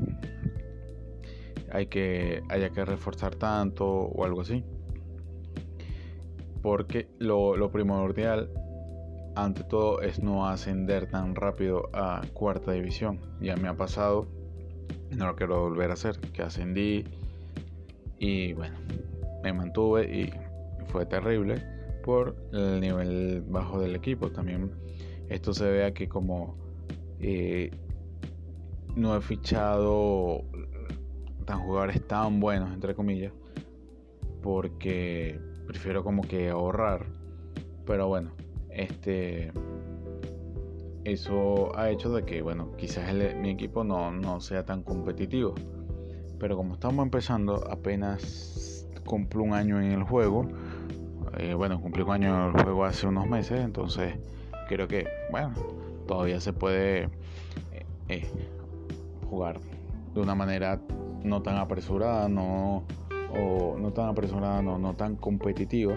hay 1.73 1.87
que 1.87 2.42
haya 2.49 2.71
que 2.71 2.85
reforzar 2.85 3.35
tanto 3.35 3.87
o 3.87 4.25
algo 4.25 4.40
así 4.40 4.64
porque 6.66 7.06
lo, 7.21 7.71
primordial 7.71 8.50
ante 9.37 9.62
todo 9.62 10.00
es 10.02 10.21
no 10.21 10.49
ascender 10.49 11.09
tan 11.09 11.37
rápido 11.37 11.88
a 11.92 12.23
cuarta 12.33 12.73
división. 12.73 13.21
Ya 13.40 13.54
me 13.54 13.68
ha 13.68 13.76
pasado, 13.76 14.26
no 15.16 15.28
lo 15.28 15.37
quiero 15.37 15.61
volver 15.61 15.90
a 15.90 15.92
hacer, 15.92 16.18
que 16.18 16.42
ascendí 16.42 17.04
y 18.18 18.52
bueno, 18.54 18.78
me 19.45 19.52
mantuve 19.52 20.12
y 20.12 20.33
fue 20.88 21.06
terrible 21.06 21.62
por 22.02 22.35
el 22.52 22.80
nivel 22.80 23.45
bajo 23.47 23.78
del 23.78 23.95
equipo. 23.95 24.33
También 24.33 24.73
esto 25.28 25.54
se 25.54 25.71
ve 25.71 25.85
aquí 25.85 26.09
como 26.09 26.56
eh, 27.21 27.71
no 28.96 29.14
he 29.14 29.20
fichado 29.20 30.42
tan 31.44 31.60
jugadores 31.60 32.04
tan 32.06 32.40
buenos, 32.40 32.72
entre 32.72 32.94
comillas, 32.94 33.32
porque 34.42 35.38
prefiero 35.66 36.02
como 36.02 36.22
que 36.22 36.48
ahorrar. 36.50 37.06
Pero 37.84 38.08
bueno, 38.08 38.32
este 38.70 39.52
eso 41.04 41.76
ha 41.78 41.90
hecho 41.90 42.12
de 42.12 42.24
que, 42.24 42.42
bueno, 42.42 42.72
quizás 42.76 43.14
mi 43.36 43.50
equipo 43.50 43.84
no, 43.84 44.10
no 44.10 44.40
sea 44.40 44.64
tan 44.64 44.82
competitivo. 44.82 45.54
Pero 46.40 46.56
como 46.56 46.74
estamos 46.74 47.04
empezando, 47.04 47.64
apenas 47.70 48.88
cumplo 49.04 49.44
un 49.44 49.54
año 49.54 49.80
en 49.80 49.92
el 49.92 50.02
juego. 50.02 50.48
Eh, 51.38 51.54
bueno, 51.54 51.80
cumplí 51.80 52.02
un 52.02 52.10
año 52.10 52.48
en 52.50 52.56
el 52.56 52.62
juego 52.62 52.84
hace 52.84 53.06
unos 53.06 53.28
meses, 53.28 53.60
entonces 53.60 54.14
creo 54.68 54.88
que, 54.88 55.06
bueno, 55.30 55.52
todavía 56.08 56.40
se 56.40 56.52
puede 56.52 57.08
eh, 58.08 58.28
jugar 59.28 59.61
de 60.14 60.21
una 60.21 60.35
manera 60.35 60.80
no 61.23 61.42
tan 61.42 61.56
apresurada, 61.56 62.28
no 62.28 62.85
o 63.30 63.76
no 63.78 63.92
tan 63.92 64.09
apresurada, 64.09 64.62
no, 64.62 64.78
no 64.78 64.95
tan 64.95 65.16
competitiva. 65.16 65.97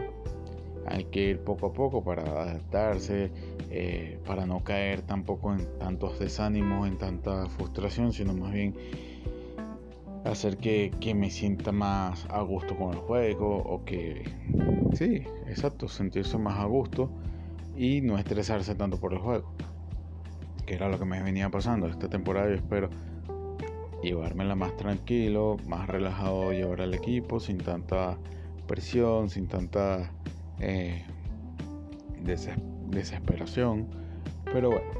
Hay 0.85 1.05
que 1.05 1.29
ir 1.29 1.39
poco 1.39 1.67
a 1.67 1.73
poco 1.73 2.03
para 2.03 2.23
adaptarse, 2.23 3.31
eh, 3.69 4.19
para 4.25 4.45
no 4.45 4.63
caer 4.63 5.01
tampoco 5.03 5.53
en 5.53 5.67
tantos 5.77 6.19
desánimos, 6.19 6.87
en 6.87 6.97
tanta 6.97 7.47
frustración, 7.47 8.11
sino 8.11 8.33
más 8.33 8.51
bien 8.51 8.75
hacer 10.25 10.57
que, 10.57 10.91
que, 10.99 11.13
me 11.13 11.29
sienta 11.29 11.71
más 11.71 12.25
a 12.29 12.41
gusto 12.41 12.75
con 12.75 12.93
el 12.93 12.99
juego 12.99 13.57
o 13.57 13.85
que, 13.85 14.23
sí, 14.93 15.23
exacto, 15.47 15.87
sentirse 15.87 16.37
más 16.37 16.59
a 16.59 16.65
gusto 16.65 17.09
y 17.77 18.01
no 18.01 18.17
estresarse 18.17 18.75
tanto 18.75 18.97
por 18.97 19.13
el 19.13 19.19
juego, 19.19 19.53
que 20.65 20.73
era 20.73 20.89
lo 20.89 20.99
que 20.99 21.05
me 21.05 21.21
venía 21.23 21.49
pasando 21.49 21.87
esta 21.87 22.09
temporada. 22.09 22.49
Yo 22.49 22.55
espero 22.55 22.89
llevármela 24.01 24.55
más 24.55 24.75
tranquilo, 24.77 25.57
más 25.67 25.87
relajado 25.87 26.51
llevar 26.51 26.81
al 26.81 26.93
equipo, 26.93 27.39
sin 27.39 27.57
tanta 27.57 28.17
presión, 28.67 29.29
sin 29.29 29.47
tanta 29.47 30.11
eh, 30.59 31.03
desesperación. 32.89 33.87
Pero 34.45 34.71
bueno, 34.71 34.91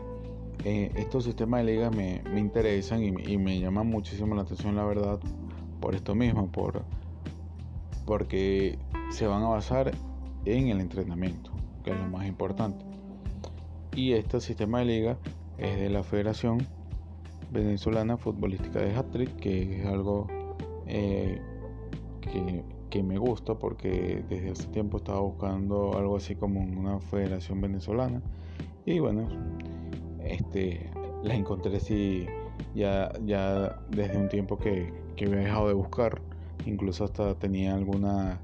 eh, 0.65 0.91
estos 0.95 1.23
sistemas 1.23 1.65
de 1.65 1.71
ligas 1.71 1.95
me, 1.95 2.21
interesan 2.37 3.03
y, 3.03 3.37
me 3.37 3.59
llaman 3.59 3.87
muchísimo 3.87 4.35
la 4.35 4.41
atención, 4.41 4.75
la 4.75 4.83
verdad, 4.83 5.19
por 5.79 5.95
esto 5.95 6.15
mismo, 6.15 6.51
por, 6.51 6.83
porque 8.05 8.77
se 9.11 9.25
van 9.27 9.43
a 9.43 9.47
basar 9.47 9.91
en 10.45 10.67
el 10.67 10.81
entrenamiento, 10.81 11.51
que 11.83 11.91
es 11.91 11.97
lo 11.97 12.07
más 12.07 12.27
importante. 12.27 12.85
Y 13.95 14.13
este 14.13 14.39
sistema 14.39 14.79
de 14.79 14.85
liga 14.85 15.17
es 15.57 15.79
de 15.79 15.89
la 15.89 16.03
Federación 16.03 16.67
Venezolana 17.51 18.17
Futbolística 18.17 18.79
de 18.79 18.95
Hat-Trick, 18.95 19.35
que 19.37 19.79
es 19.79 19.85
algo 19.85 20.27
eh, 20.87 21.41
que, 22.21 22.63
que, 22.89 23.03
me 23.03 23.17
gusta 23.17 23.55
porque 23.55 24.23
desde 24.29 24.51
hace 24.51 24.67
tiempo 24.67 24.97
estaba 24.97 25.19
buscando 25.21 25.97
algo 25.97 26.17
así 26.17 26.35
como 26.35 26.61
una 26.61 26.99
federación 26.99 27.61
venezolana. 27.61 28.21
Y 28.85 28.99
bueno, 28.99 29.27
este, 30.23 30.89
las 31.23 31.37
encontré 31.37 31.77
así 31.77 32.25
ya, 32.75 33.11
ya 33.25 33.79
desde 33.89 34.17
un 34.17 34.29
tiempo 34.29 34.57
que, 34.57 34.93
que 35.15 35.25
había 35.25 35.39
dejado 35.39 35.67
de 35.67 35.73
buscar. 35.73 36.21
Incluso 36.65 37.05
hasta 37.05 37.35
tenía 37.35 37.73
alguna 37.73 38.39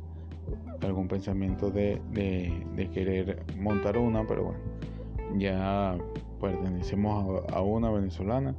algún 0.81 1.07
pensamiento 1.07 1.71
de, 1.71 2.01
de, 2.11 2.89
querer 2.93 3.43
montar 3.57 3.97
una, 3.97 4.25
pero 4.27 4.43
bueno, 4.43 4.59
ya 5.37 5.97
pertenecemos 6.39 7.43
a, 7.51 7.61
una 7.61 7.89
venezolana, 7.89 8.55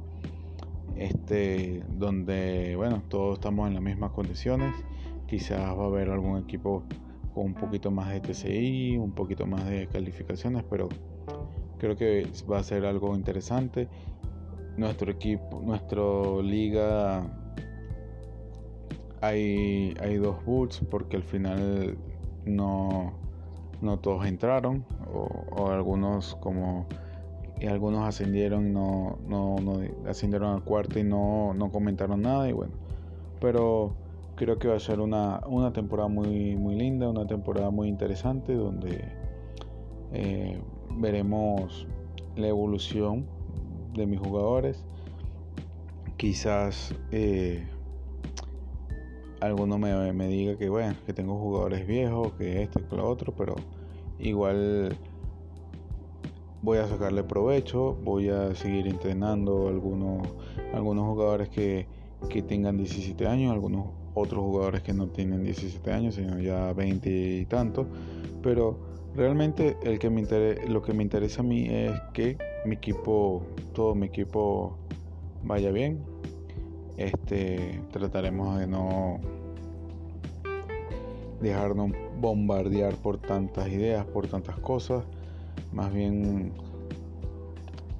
este, 0.97 1.83
donde 1.89 2.75
bueno, 2.75 3.03
todos 3.07 3.35
estamos 3.39 3.67
en 3.67 3.75
las 3.75 3.83
mismas 3.83 4.11
condiciones. 4.11 4.73
Quizás 5.27 5.59
va 5.59 5.83
a 5.83 5.87
haber 5.87 6.09
algún 6.09 6.39
equipo 6.39 6.83
con 7.33 7.47
un 7.47 7.53
poquito 7.53 7.91
más 7.91 8.09
de 8.09 8.21
TCI, 8.21 8.97
un 8.97 9.11
poquito 9.11 9.45
más 9.45 9.65
de 9.65 9.87
calificaciones, 9.87 10.63
pero 10.69 10.89
Creo 11.79 11.95
que 11.95 12.27
va 12.51 12.59
a 12.59 12.63
ser 12.63 12.85
algo 12.85 13.15
interesante. 13.15 13.87
Nuestro 14.77 15.11
equipo, 15.11 15.61
nuestra 15.63 16.01
liga, 16.43 17.23
hay, 19.21 19.95
hay 19.99 20.15
dos 20.17 20.43
boots 20.45 20.81
porque 20.89 21.17
al 21.17 21.23
final 21.23 21.97
no, 22.45 23.13
no 23.81 23.99
todos 23.99 24.25
entraron 24.25 24.85
o, 25.11 25.71
algunos 25.71 26.35
como 26.35 26.87
y 27.59 27.67
algunos 27.67 28.07
ascendieron 28.07 28.73
no, 28.73 29.17
no, 29.27 29.55
no, 29.57 29.79
ascendieron 30.07 30.53
al 30.53 30.63
cuarto 30.63 30.99
y 30.99 31.03
no, 31.03 31.53
no 31.53 31.71
comentaron 31.71 32.21
nada 32.21 32.49
y 32.49 32.53
bueno 32.53 32.73
pero 33.39 33.95
creo 34.35 34.59
que 34.59 34.67
va 34.67 34.75
a 34.75 34.79
ser 34.79 34.99
una, 34.99 35.41
una 35.47 35.73
temporada 35.73 36.09
muy 36.09 36.55
muy 36.55 36.75
linda 36.75 37.09
una 37.09 37.25
temporada 37.27 37.69
muy 37.69 37.87
interesante 37.87 38.53
donde 38.53 39.03
eh, 40.13 40.59
veremos 40.91 41.87
la 42.35 42.47
evolución 42.47 43.25
de 43.93 44.05
mis 44.05 44.19
jugadores. 44.19 44.83
Quizás 46.17 46.95
eh, 47.11 47.67
alguno 49.41 49.77
me, 49.77 50.13
me, 50.13 50.27
diga 50.27 50.57
que 50.57 50.69
bueno, 50.69 50.95
que 51.05 51.13
tengo 51.13 51.37
jugadores 51.37 51.85
viejos, 51.85 52.33
que 52.33 52.63
este, 52.63 52.81
que 52.83 52.95
lo 52.95 53.07
otro, 53.07 53.33
pero 53.35 53.55
igual 54.19 54.97
voy 56.61 56.79
a 56.79 56.87
sacarle 56.87 57.23
provecho, 57.23 57.97
voy 58.03 58.29
a 58.29 58.55
seguir 58.55 58.87
entrenando 58.87 59.67
algunos, 59.67 60.27
algunos 60.73 61.05
jugadores 61.05 61.49
que, 61.49 61.87
que 62.29 62.41
tengan 62.41 62.77
17 62.77 63.27
años, 63.27 63.51
algunos 63.51 63.87
otros 64.13 64.43
jugadores 64.43 64.81
que 64.81 64.93
no 64.93 65.07
tienen 65.07 65.43
17 65.43 65.91
años, 65.91 66.15
sino 66.15 66.39
ya 66.39 66.73
20 66.73 67.09
y 67.09 67.45
tanto, 67.45 67.87
pero 68.41 68.97
Realmente 69.17 69.77
el 69.81 69.97
que 69.97 70.11
me 70.11 70.23
lo 70.67 70.83
que 70.83 70.93
me 70.93 71.01
interesa 71.01 71.41
a 71.41 71.43
mí 71.43 71.65
es 71.67 71.91
que 72.13 72.37
mi 72.65 72.75
equipo, 72.75 73.41
todo 73.73 73.95
mi 73.95 74.05
equipo 74.05 74.77
vaya 75.43 75.71
bien. 75.71 76.03
Este, 76.97 77.81
trataremos 77.91 78.59
de 78.59 78.67
no 78.67 79.19
dejarnos 81.41 81.93
bombardear 82.21 82.93
por 82.93 83.17
tantas 83.17 83.67
ideas, 83.69 84.05
por 84.05 84.27
tantas 84.27 84.59
cosas. 84.59 85.03
Más 85.71 85.93
bien 85.93 86.53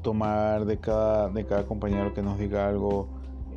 tomar 0.02 0.66
de 0.66 0.78
cada, 0.78 1.30
de 1.30 1.46
cada 1.46 1.66
compañero 1.66 2.14
que 2.14 2.22
nos 2.22 2.40
diga 2.40 2.68
algo 2.68 3.08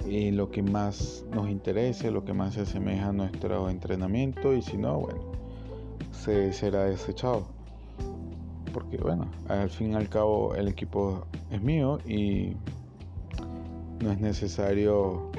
lo 0.06 0.50
que 0.50 0.62
más 0.62 1.24
nos 1.30 1.48
interese, 1.48 2.10
lo 2.10 2.24
que 2.24 2.32
más 2.32 2.54
se 2.54 2.62
asemeja 2.62 3.08
a 3.08 3.12
nuestro 3.12 3.68
entrenamiento 3.68 4.54
y 4.54 4.62
si 4.62 4.76
no, 4.76 5.00
bueno, 5.00 5.20
se 6.12 6.52
será 6.52 6.84
desechado. 6.84 7.46
Porque 8.72 8.96
bueno, 8.98 9.26
al 9.48 9.70
fin 9.70 9.92
y 9.92 9.94
al 9.94 10.08
cabo 10.08 10.54
el 10.54 10.68
equipo 10.68 11.26
es 11.50 11.60
mío 11.60 11.98
y 12.06 12.56
no 14.02 14.12
es 14.12 14.20
necesario 14.20 15.30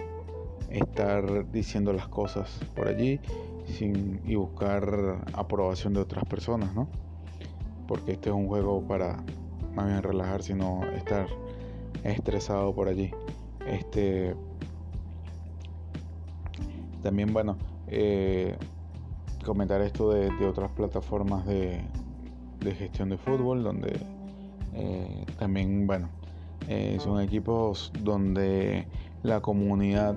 estar 0.69 1.49
diciendo 1.51 1.93
las 1.93 2.07
cosas 2.07 2.59
por 2.75 2.87
allí 2.87 3.19
sin, 3.65 4.21
y 4.25 4.35
buscar 4.35 5.23
aprobación 5.33 5.93
de 5.93 6.01
otras 6.01 6.25
personas, 6.25 6.73
¿no? 6.75 6.87
Porque 7.91 8.13
este 8.13 8.29
es 8.29 8.35
un 8.35 8.47
juego 8.47 8.81
para 8.87 9.21
más 9.75 9.85
bien 9.87 10.01
relajarse 10.01 10.53
y 10.53 10.55
no 10.55 10.81
estar 10.95 11.27
estresado 12.05 12.73
por 12.73 12.87
allí. 12.87 13.11
Este 13.67 14.33
también 17.03 17.33
bueno 17.33 17.57
eh, 17.87 18.55
comentar 19.43 19.81
esto 19.81 20.09
de, 20.09 20.29
otras 20.47 20.71
plataformas 20.71 21.45
de, 21.45 21.81
gestión 22.77 23.09
de 23.09 23.17
fútbol, 23.17 23.61
donde 23.61 23.99
eh, 24.73 25.25
también, 25.37 25.85
bueno, 25.85 26.07
eh, 26.69 26.95
son 27.01 27.19
equipos 27.19 27.91
donde 28.05 28.87
la 29.21 29.41
comunidad 29.41 30.15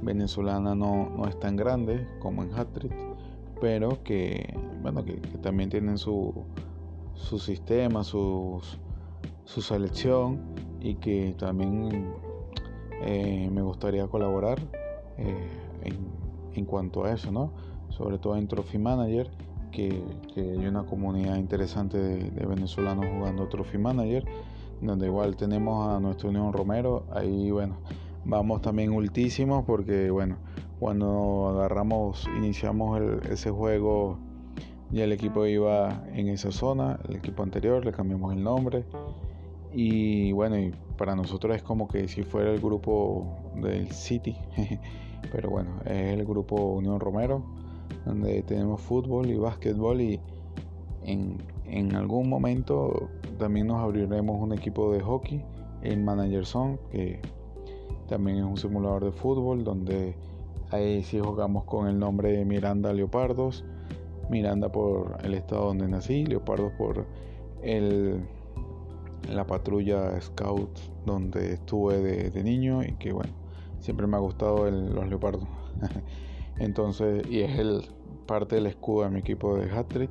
venezolana 0.00 0.74
no, 0.74 1.22
es 1.28 1.38
tan 1.38 1.56
grande 1.56 2.08
como 2.18 2.44
en 2.44 2.54
Hattrick, 2.54 2.94
pero 3.60 4.02
que, 4.04 4.56
bueno, 4.80 5.04
que, 5.04 5.16
también 5.42 5.68
tienen 5.68 5.98
su, 5.98 6.32
su 7.20 7.38
sistema, 7.38 8.04
su 8.04 8.60
selección 9.44 10.40
y 10.80 10.94
que 10.96 11.34
también 11.38 12.12
eh, 13.02 13.48
me 13.52 13.62
gustaría 13.62 14.06
colaborar 14.06 14.58
en, 15.18 16.10
en 16.54 16.64
cuanto 16.64 17.04
a 17.04 17.12
eso, 17.12 17.30
¿no? 17.30 17.52
sobre 17.90 18.18
todo 18.18 18.36
en 18.36 18.48
Trophy 18.48 18.78
Manager, 18.78 19.30
que, 19.70 20.02
hay 20.36 20.66
una 20.66 20.84
comunidad 20.84 21.36
interesante 21.36 21.98
de, 21.98 22.46
venezolanos 22.46 23.06
jugando 23.14 23.48
Trophy 23.48 23.78
Manager, 23.78 24.24
donde 24.80 25.06
igual 25.06 25.36
tenemos 25.36 25.88
a 25.88 26.00
nuestro 26.00 26.30
Unión 26.30 26.52
Romero, 26.52 27.04
ahí 27.12 27.50
bueno, 27.50 27.76
vamos 28.24 28.62
también 28.62 28.92
ultísimos 28.92 29.64
porque 29.64 30.10
bueno, 30.10 30.36
cuando 30.78 31.48
agarramos, 31.50 32.26
iniciamos 32.38 33.00
ese 33.28 33.50
juego, 33.50 34.18
ya 34.90 35.04
el 35.04 35.12
equipo 35.12 35.46
iba 35.46 36.04
en 36.14 36.28
esa 36.28 36.50
zona, 36.52 36.98
el 37.08 37.16
equipo 37.16 37.42
anterior, 37.42 37.84
le 37.84 37.92
cambiamos 37.92 38.34
el 38.34 38.42
nombre. 38.42 38.84
Y 39.72 40.32
bueno, 40.32 40.58
y 40.58 40.74
para 40.96 41.14
nosotros 41.14 41.56
es 41.56 41.62
como 41.62 41.86
que 41.86 42.08
si 42.08 42.22
fuera 42.22 42.50
el 42.50 42.60
grupo 42.60 43.26
del 43.54 43.90
City, 43.92 44.36
pero 45.32 45.50
bueno, 45.50 45.70
es 45.84 46.12
el 46.12 46.24
grupo 46.24 46.56
Unión 46.56 46.98
Romero 46.98 47.44
donde 48.04 48.42
tenemos 48.42 48.80
fútbol 48.80 49.30
y 49.30 49.36
básquetbol 49.36 50.00
y 50.00 50.20
en, 51.04 51.94
algún 51.94 52.28
momento 52.28 53.08
también 53.38 53.68
nos 53.68 53.78
abriremos 53.78 54.40
un 54.40 54.52
equipo 54.52 54.92
de 54.92 55.00
hockey 55.00 55.44
en 55.82 56.04
Manager 56.04 56.44
Zone 56.44 56.78
que 56.90 57.20
también 58.08 58.38
es 58.38 58.44
un 58.44 58.56
simulador 58.56 59.04
de 59.04 59.12
fútbol 59.12 59.64
donde 59.64 60.14
ahí 60.70 61.02
sí 61.02 61.18
jugamos 61.20 61.64
con 61.64 61.88
el 61.88 61.98
nombre 61.98 62.32
de 62.32 62.44
Miranda 62.44 62.92
Leopardos 62.92 63.64
Miranda 64.30 64.70
por 64.70 65.18
el 65.22 65.34
estado 65.34 65.66
donde 65.66 65.88
nací 65.88 66.24
Leopardos 66.24 66.72
por 66.78 67.06
el 67.62 68.20
la 69.30 69.46
patrulla 69.46 70.18
scout 70.20 70.78
donde 71.04 71.52
estuve 71.52 72.30
de, 72.30 72.42
niño 72.42 72.82
y 72.82 72.92
que 72.92 73.12
bueno 73.12 73.32
siempre 73.80 74.06
me 74.06 74.16
ha 74.16 74.20
gustado 74.20 74.70
los 74.70 75.06
leopardos 75.08 75.46
Entonces, 76.60 77.26
y 77.28 77.40
es 77.40 77.58
el 77.58 77.86
parte 78.26 78.56
del 78.56 78.66
escudo 78.66 79.04
de 79.04 79.10
mi 79.10 79.20
equipo 79.20 79.56
de 79.56 79.70
Hattrick. 79.70 80.10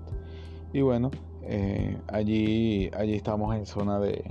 Y 0.74 0.82
bueno, 0.82 1.12
eh, 1.44 1.96
allí, 2.08 2.90
allí 2.98 3.14
estamos 3.14 3.56
en 3.56 3.68
zona 3.68 4.00
de, 4.00 4.24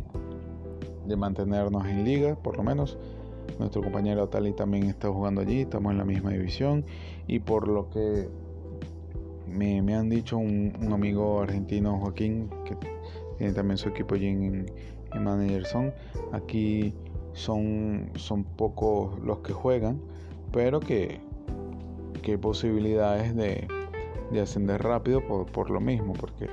de 1.06 1.16
mantenernos 1.16 1.86
en 1.86 2.04
liga, 2.04 2.34
por 2.34 2.56
lo 2.56 2.64
menos. 2.64 2.98
Nuestro 3.58 3.82
compañero 3.82 4.28
Tali 4.28 4.52
también 4.52 4.84
está 4.84 5.08
jugando 5.08 5.40
allí, 5.40 5.60
estamos 5.60 5.92
en 5.92 5.98
la 5.98 6.04
misma 6.04 6.30
división. 6.30 6.84
Y 7.28 7.38
por 7.38 7.68
lo 7.68 7.88
que 7.88 8.28
me, 9.48 9.94
han 9.94 10.08
dicho 10.08 10.38
un, 10.38 10.72
amigo 10.92 11.40
argentino, 11.40 11.98
Joaquín, 11.98 12.50
que 12.64 12.76
tiene 13.38 13.52
también 13.52 13.78
su 13.78 13.88
equipo 13.88 14.14
allí 14.14 14.28
en, 14.28 14.66
Manager 15.18 15.64
aquí 16.32 16.92
son, 17.32 18.10
son 18.16 18.44
pocos 18.44 19.18
los 19.20 19.38
que 19.38 19.54
juegan, 19.54 19.98
pero 20.52 20.80
que 20.80 21.20
qué 22.22 22.36
posibilidades 22.36 23.34
de, 23.34 23.66
ascender 24.38 24.82
rápido 24.82 25.22
por, 25.26 25.70
lo 25.70 25.80
mismo, 25.80 26.12
porque 26.12 26.46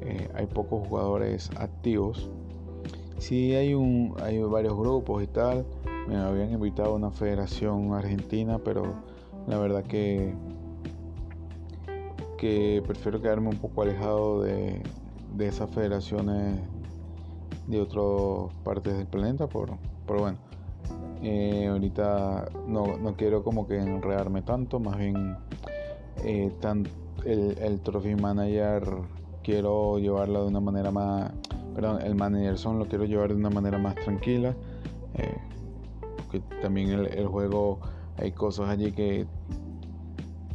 eh, 0.00 0.28
hay 0.34 0.46
pocos 0.46 0.88
jugadores 0.88 1.50
activos. 1.56 2.30
sí 3.18 3.54
hay, 3.54 3.74
un, 3.74 4.16
hay 4.20 4.42
varios 4.42 4.76
grupos 4.76 5.22
y 5.22 5.28
tal. 5.28 5.64
Me 6.08 6.16
habían 6.16 6.50
invitado 6.50 6.94
a 6.94 6.96
una 6.96 7.12
federación 7.12 7.92
argentina, 7.92 8.58
pero 8.58 8.94
la 9.46 9.58
verdad 9.58 9.84
que, 9.84 10.34
que 12.38 12.82
prefiero 12.86 13.20
quedarme 13.20 13.48
un 13.48 13.58
poco 13.58 13.82
alejado 13.82 14.42
de, 14.42 14.82
de 15.36 15.46
esas 15.46 15.70
federaciones 15.70 16.60
de 17.66 17.80
otras 17.80 18.54
partes 18.64 18.96
del 18.96 19.06
planeta. 19.06 19.46
Por, 19.46 19.76
pero 20.06 20.20
bueno, 20.20 20.38
eh, 21.22 21.66
ahorita 21.66 22.48
no, 22.66 22.96
no, 22.96 23.14
quiero 23.16 23.42
como 23.42 23.66
que 23.66 23.78
enredarme 23.78 24.42
tanto, 24.42 24.80
más 24.80 24.96
bien 24.96 25.36
eh, 26.24 26.50
el, 27.24 27.58
el 27.58 27.80
Trophy 27.80 28.14
Manager 28.14 28.84
quiero 29.42 29.98
llevarlo 29.98 30.42
de 30.42 30.48
una 30.48 30.60
manera 30.60 30.90
más, 30.90 31.32
perdón, 31.74 32.00
el 32.02 32.14
Manager 32.14 32.58
Son 32.58 32.78
lo 32.78 32.86
quiero 32.86 33.04
llevar 33.04 33.30
de 33.30 33.36
una 33.36 33.50
manera 33.50 33.78
más 33.78 33.94
tranquila. 33.96 34.54
Eh, 35.14 35.36
porque 36.16 36.40
también 36.60 36.90
el, 36.90 37.06
el, 37.06 37.26
juego 37.26 37.80
hay 38.18 38.32
cosas 38.32 38.68
allí 38.68 38.92
que, 38.92 39.26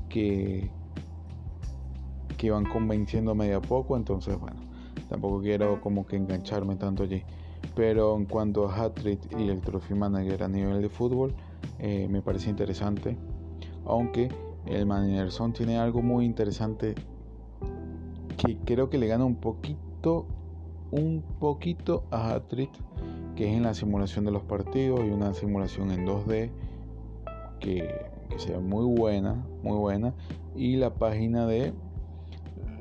que, 0.09 0.69
que 2.43 2.51
van 2.51 2.65
convenciendo 2.65 3.34
medio 3.36 3.60
a 3.60 3.62
poco, 3.62 3.95
entonces 3.95 4.38
bueno, 4.38 4.60
tampoco 5.08 5.39
quiero 5.39 5.79
como 5.79 6.06
que 6.06 6.17
engancharme 6.17 6.75
tanto 6.75 7.03
allí. 7.03 7.23
Pero 7.73 8.17
en 8.17 8.25
cuanto 8.25 8.67
a 8.67 8.75
Hattrick 8.75 9.21
y 9.39 9.47
el 9.47 9.62
Trophy 9.62 9.93
Manager 9.93 10.43
a 10.43 10.49
nivel 10.49 10.82
de 10.82 10.89
fútbol, 10.89 11.34
eh, 11.79 12.06
me 12.10 12.21
parece 12.21 12.49
interesante. 12.49 13.15
Aunque 13.86 14.27
el 14.65 14.86
Manager 14.86 15.32
Son 15.32 15.53
tiene 15.53 15.77
algo 15.77 16.01
muy 16.01 16.25
interesante 16.25 16.95
que 18.36 18.58
creo 18.65 18.89
que 18.89 18.97
le 18.97 19.08
gana 19.08 19.23
un 19.23 19.36
poquito, 19.36 20.25
un 20.91 21.23
poquito 21.39 22.03
a 22.12 22.34
Hattrick, 22.34 22.71
que 23.38 23.49
es 23.49 23.56
en 23.56 23.63
la 23.63 23.73
simulación 23.73 24.25
de 24.25 24.32
los 24.32 24.43
partidos 24.43 24.99
y 24.99 25.12
una 25.12 25.34
simulación 25.34 25.91
en 25.91 26.06
2D 26.06 26.49
que, 27.62 28.12
que 28.29 28.38
sea 28.38 28.60
muy 28.60 28.84
buena, 28.84 29.47
muy 29.63 29.77
buena. 29.77 30.13
Y 30.58 30.75
la 30.75 30.93
página 30.93 31.47
de 31.47 31.71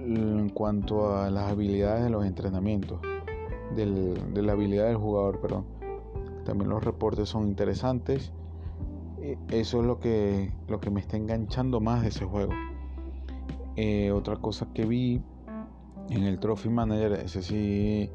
en 0.04 0.48
cuanto 0.50 1.16
a 1.16 1.30
las 1.30 1.50
habilidades 1.50 2.04
de 2.04 2.10
los 2.10 2.24
entrenamientos 2.24 3.00
de 3.74 4.42
la 4.42 4.52
habilidad 4.52 4.86
del 4.86 4.96
jugador, 4.96 5.40
perdón. 5.40 5.64
También 6.44 6.70
los 6.70 6.84
reportes 6.84 7.28
son 7.28 7.48
interesantes. 7.48 8.32
E, 9.20 9.38
eso 9.50 9.80
es 9.80 9.86
lo 9.86 9.98
que, 9.98 10.52
lo 10.68 10.80
que 10.80 10.90
me 10.90 11.00
está 11.00 11.16
enganchando 11.16 11.80
más 11.80 12.02
de 12.02 12.08
ese 12.08 12.24
juego. 12.24 12.52
Eh, 13.76 14.10
otra 14.12 14.36
cosa 14.36 14.68
que 14.74 14.84
vi 14.84 15.22
en 16.10 16.24
el 16.24 16.38
Trophy 16.38 16.68
Manager, 16.68 17.12
ese 17.12 17.42
sí 17.42 18.10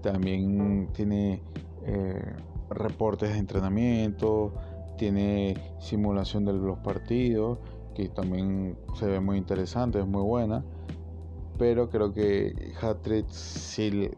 también 0.00 0.88
tiene 0.92 1.42
eh, 1.84 2.34
reportes 2.70 3.32
de 3.32 3.38
entrenamiento, 3.38 4.54
tiene 4.96 5.56
simulación 5.78 6.44
de 6.44 6.54
los 6.54 6.78
partidos, 6.78 7.58
que 7.94 8.08
también 8.08 8.78
se 8.94 9.06
ve 9.06 9.20
muy 9.20 9.36
interesante, 9.36 10.00
es 10.00 10.06
muy 10.06 10.22
buena. 10.22 10.64
Pero 11.62 11.88
creo 11.88 12.12
que 12.12 12.72
Hatred 12.80 13.24
sí 13.28 14.10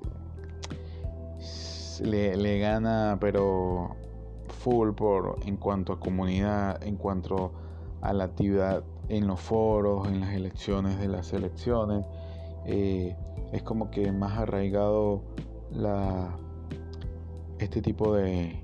le, 2.02 2.58
gana, 2.58 3.18
pero 3.20 3.96
full 4.48 4.92
por 4.92 5.36
en 5.44 5.58
cuanto 5.58 5.92
a 5.92 6.00
comunidad, 6.00 6.82
en 6.82 6.96
cuanto 6.96 7.52
a 8.00 8.14
la 8.14 8.24
actividad 8.24 8.82
en 9.10 9.26
los 9.26 9.40
foros, 9.40 10.08
en 10.08 10.22
las 10.22 10.32
elecciones 10.32 10.98
de 10.98 11.06
las 11.06 11.34
elecciones. 11.34 12.06
Eh, 12.64 13.14
es 13.52 13.62
como 13.62 13.90
que 13.90 14.10
más 14.10 14.38
arraigado 14.38 15.20
este 17.58 17.82
tipo 17.82 18.14
de 18.14 18.58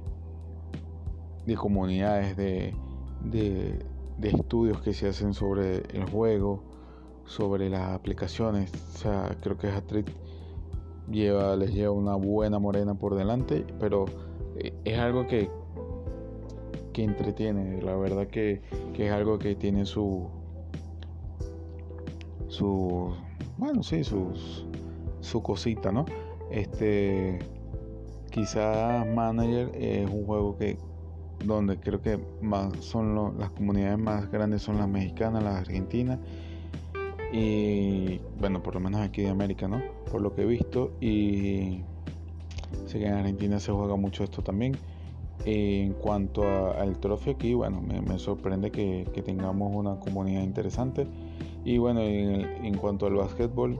de 1.44 1.54
comunidades 1.54 2.34
de, 2.34 2.74
de, 3.24 3.84
de 4.16 4.28
estudios 4.30 4.80
que 4.80 4.94
se 4.94 5.08
hacen 5.08 5.34
sobre 5.34 5.82
el 5.92 6.08
juego 6.10 6.69
sobre 7.30 7.70
las 7.70 7.92
aplicaciones 7.92 8.72
o 8.94 8.98
sea 8.98 9.36
creo 9.40 9.56
que 9.56 9.68
es 9.68 9.74
lleva, 11.10 11.56
les 11.56 11.72
lleva 11.72 11.92
una 11.92 12.14
buena 12.14 12.58
morena 12.58 12.94
por 12.94 13.14
delante, 13.14 13.64
pero 13.78 14.06
eh, 14.56 14.72
es 14.84 14.98
algo 14.98 15.26
que, 15.26 15.50
que 16.92 17.04
entretiene, 17.04 17.82
la 17.82 17.96
verdad 17.96 18.26
que, 18.28 18.62
que 18.94 19.06
es 19.06 19.12
algo 19.12 19.38
que 19.38 19.54
tiene 19.54 19.84
su, 19.84 20.28
su, 22.48 23.14
bueno, 23.58 23.82
sí, 23.82 24.04
sus, 24.04 24.66
su 25.20 25.42
cosita, 25.42 25.92
¿no? 25.92 26.04
Este, 26.50 27.38
quizás 28.30 29.06
Manager 29.06 29.70
es 29.74 30.10
un 30.10 30.24
juego 30.24 30.56
que 30.56 30.78
donde 31.44 31.78
creo 31.78 32.02
que 32.02 32.20
son 32.80 33.38
las 33.38 33.50
comunidades 33.50 33.98
más 33.98 34.30
grandes 34.30 34.62
son 34.62 34.76
las 34.76 34.88
mexicanas, 34.88 35.42
las 35.42 35.56
argentinas 35.56 36.18
y 37.32 38.20
bueno, 38.38 38.62
por 38.62 38.74
lo 38.74 38.80
menos 38.80 39.00
aquí 39.00 39.22
de 39.22 39.28
América, 39.28 39.68
¿no? 39.68 39.80
Por 40.10 40.20
lo 40.20 40.34
que 40.34 40.42
he 40.42 40.46
visto 40.46 40.92
y 41.00 41.82
sé 42.86 42.98
que 42.98 43.06
en 43.06 43.14
Argentina 43.14 43.60
se 43.60 43.72
juega 43.72 43.96
mucho 43.96 44.24
esto 44.24 44.42
también. 44.42 44.76
En 45.44 45.94
cuanto 45.94 46.42
al 46.72 46.98
trofeo 46.98 47.34
aquí, 47.34 47.54
bueno, 47.54 47.80
me, 47.80 48.18
sorprende 48.18 48.70
que, 48.70 49.06
tengamos 49.24 49.72
una 49.74 49.98
comunidad 49.98 50.42
interesante. 50.42 51.06
Y 51.64 51.78
bueno, 51.78 52.00
en, 52.00 52.76
cuanto 52.76 53.06
al 53.06 53.14
básquetbol, 53.14 53.78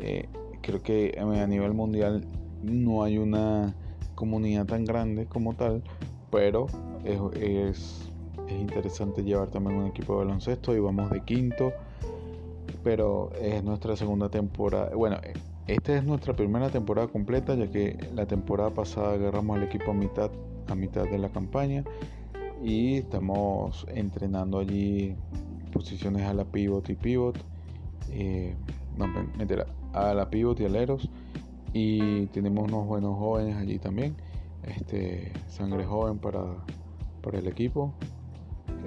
eh, 0.00 0.28
creo 0.60 0.82
que 0.82 1.16
a 1.18 1.46
nivel 1.46 1.72
mundial 1.74 2.26
no 2.62 3.02
hay 3.02 3.18
una 3.18 3.74
comunidad 4.14 4.66
tan 4.66 4.84
grande 4.84 5.26
como 5.26 5.54
tal, 5.54 5.82
pero 6.30 6.66
es, 7.04 7.20
es, 7.40 8.12
es 8.48 8.60
interesante 8.60 9.22
llevar 9.22 9.48
también 9.48 9.76
un 9.76 9.86
equipo 9.86 10.14
de 10.14 10.24
baloncesto 10.24 10.74
y 10.74 10.80
vamos 10.80 11.10
de 11.10 11.22
quinto 11.22 11.72
pero 12.82 13.30
es 13.40 13.62
nuestra 13.64 13.96
segunda 13.96 14.28
temporada. 14.28 14.94
Bueno, 14.94 15.18
esta 15.66 15.96
es 15.96 16.04
nuestra 16.04 16.34
primera 16.34 16.70
temporada 16.70 17.08
completa, 17.08 17.54
ya 17.54 17.70
que 17.70 17.98
la 18.14 18.26
temporada 18.26 18.70
pasada 18.70 19.12
agarramos 19.12 19.56
al 19.56 19.64
equipo 19.64 19.90
a 19.90 19.94
mitad, 19.94 20.30
a 20.68 20.74
mitad 20.74 21.04
de 21.04 21.18
la 21.18 21.28
campaña 21.28 21.84
y 22.62 22.96
estamos 22.96 23.86
entrenando 23.88 24.58
allí 24.58 25.14
posiciones 25.72 26.22
a 26.22 26.34
la 26.34 26.44
pivot 26.44 26.88
y 26.88 26.94
pivot, 26.94 27.36
eh, 28.10 28.54
no, 28.96 29.06
mentira, 29.36 29.66
a 29.92 30.14
la 30.14 30.30
pivot 30.30 30.58
y 30.60 30.64
aleros 30.64 31.08
y 31.72 32.26
tenemos 32.28 32.64
unos 32.64 32.86
buenos 32.86 33.18
jóvenes 33.18 33.56
allí 33.56 33.78
también, 33.78 34.16
este 34.62 35.32
sangre 35.48 35.84
joven 35.84 36.18
para, 36.18 36.42
para 37.22 37.38
el 37.38 37.46
equipo 37.46 37.92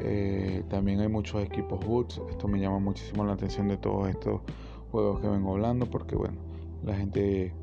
eh, 0.03 0.63
también 0.69 0.99
hay 0.99 1.07
muchos 1.07 1.43
equipos 1.43 1.85
Woods. 1.85 2.21
Esto 2.29 2.47
me 2.47 2.59
llama 2.59 2.79
muchísimo 2.79 3.23
la 3.23 3.33
atención 3.33 3.67
de 3.67 3.77
todos 3.77 4.09
estos 4.09 4.41
juegos 4.91 5.21
que 5.21 5.27
vengo 5.27 5.51
hablando 5.51 5.85
porque 5.85 6.15
bueno, 6.15 6.37
la 6.83 6.95
gente 6.95 7.53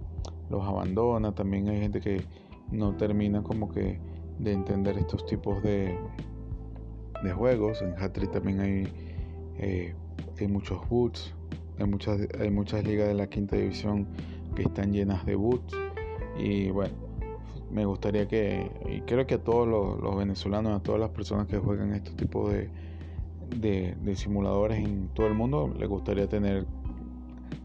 los 0.51 0.65
abandona. 0.65 1.35
También 1.35 1.69
hay 1.69 1.81
gente 1.81 2.01
que 2.01 2.23
no 2.71 2.97
termina 2.97 3.43
como 3.43 3.69
que 3.69 3.99
de 4.39 4.53
entender 4.53 4.99
estos 4.99 5.27
tipos 5.27 5.63
de, 5.63 5.99
de 7.23 7.33
juegos. 7.33 7.83
En 7.83 7.95
Hattrick 7.97 8.31
también 8.31 8.61
hay, 8.61 8.89
eh, 9.59 9.95
hay 10.39 10.49
muchos 10.49 10.79
Woods. 10.91 11.35
Hay 11.79 11.87
muchas, 11.87 12.21
hay 12.41 12.51
muchas 12.51 12.85
ligas 12.85 13.09
de 13.09 13.15
la 13.15 13.29
quinta 13.29 13.57
división 13.57 14.07
que 14.55 14.63
están 14.63 14.93
llenas 14.93 15.25
de 15.27 15.37
Woods. 15.37 15.75
Y 16.39 16.71
bueno, 16.71 16.95
me 17.71 17.85
gustaría 17.85 18.27
que, 18.27 18.71
y 18.89 19.01
creo 19.03 19.27
que 19.27 19.35
a 19.35 19.45
todos 19.45 19.69
los, 19.69 20.17
venezolanos, 20.17 20.81
a 20.81 20.83
todas 20.83 21.01
las 21.01 21.11
personas 21.11 21.47
que 21.47 21.59
juegan 21.59 21.95
estos 21.95 22.17
tipos 22.17 22.53
de, 22.53 23.95
de, 23.95 24.17
simuladores 24.17 24.79
en 24.79 25.09
todo 25.09 25.27
el 25.27 25.35
mundo, 25.35 25.73
les 25.79 25.89
gustaría 25.89 26.29
tener 26.29 26.67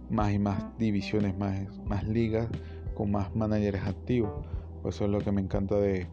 más 0.10 0.34
y 0.34 0.40
más 0.40 0.78
divisiones, 0.78 1.38
más, 1.38 1.68
más 1.86 2.08
ligas 2.08 2.48
con 2.94 3.12
más 3.12 3.36
managers 3.36 3.86
activos. 3.88 4.32
Eso 4.86 5.06
es 5.06 5.12
lo 5.12 5.20
que 5.20 5.32
me 5.32 5.42
encanta 5.42 5.76
de, 5.76 6.08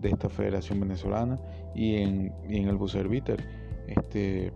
de 0.00 0.08
esta 0.08 0.28
federación 0.28 0.80
venezolana 0.80 1.38
y 1.74 1.96
en, 1.96 2.32
en 2.48 2.68
el 2.68 2.76
Buzzer 2.76 3.08
Beater 3.08 3.44
este, 3.88 4.52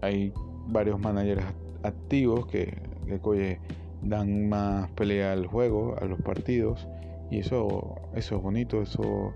hay 0.00 0.32
varios 0.68 0.98
managers 0.98 1.42
activos 1.82 2.46
que, 2.46 2.82
que 3.06 3.58
dan 4.02 4.48
más 4.48 4.90
pelea 4.92 5.32
al 5.32 5.46
juego, 5.46 5.96
a 6.00 6.04
los 6.04 6.20
partidos 6.20 6.86
y 7.30 7.38
eso, 7.38 7.96
eso 8.14 8.36
es 8.36 8.42
bonito, 8.42 8.82
eso 8.82 9.32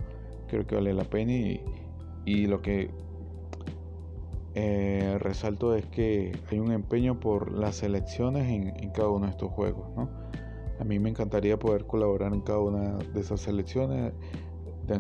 creo 0.49 0.67
que 0.67 0.75
vale 0.75 0.93
la 0.93 1.05
pena 1.05 1.33
y, 1.33 2.47
lo 2.47 2.63
que 2.63 2.91
eh, 4.55 5.17
resalto 5.19 5.75
es 5.75 5.87
que 5.87 6.33
hay 6.51 6.59
un 6.59 6.71
empeño 6.71 7.19
por 7.19 7.53
las 7.53 7.83
elecciones 7.83 8.49
en, 8.49 8.91
cada 8.91 9.09
uno 9.09 9.27
de 9.27 9.33
estos 9.33 9.51
juegos. 9.51 9.87
A 10.79 10.85
mí 10.85 10.99
me 10.99 11.11
encantaría 11.11 11.59
poder 11.59 11.87
colaborar 11.87 12.33
en 12.33 12.41
cada 12.41 12.61
una 12.61 12.99
de 12.99 13.21
esas 13.21 13.41
selecciones, 13.41 14.13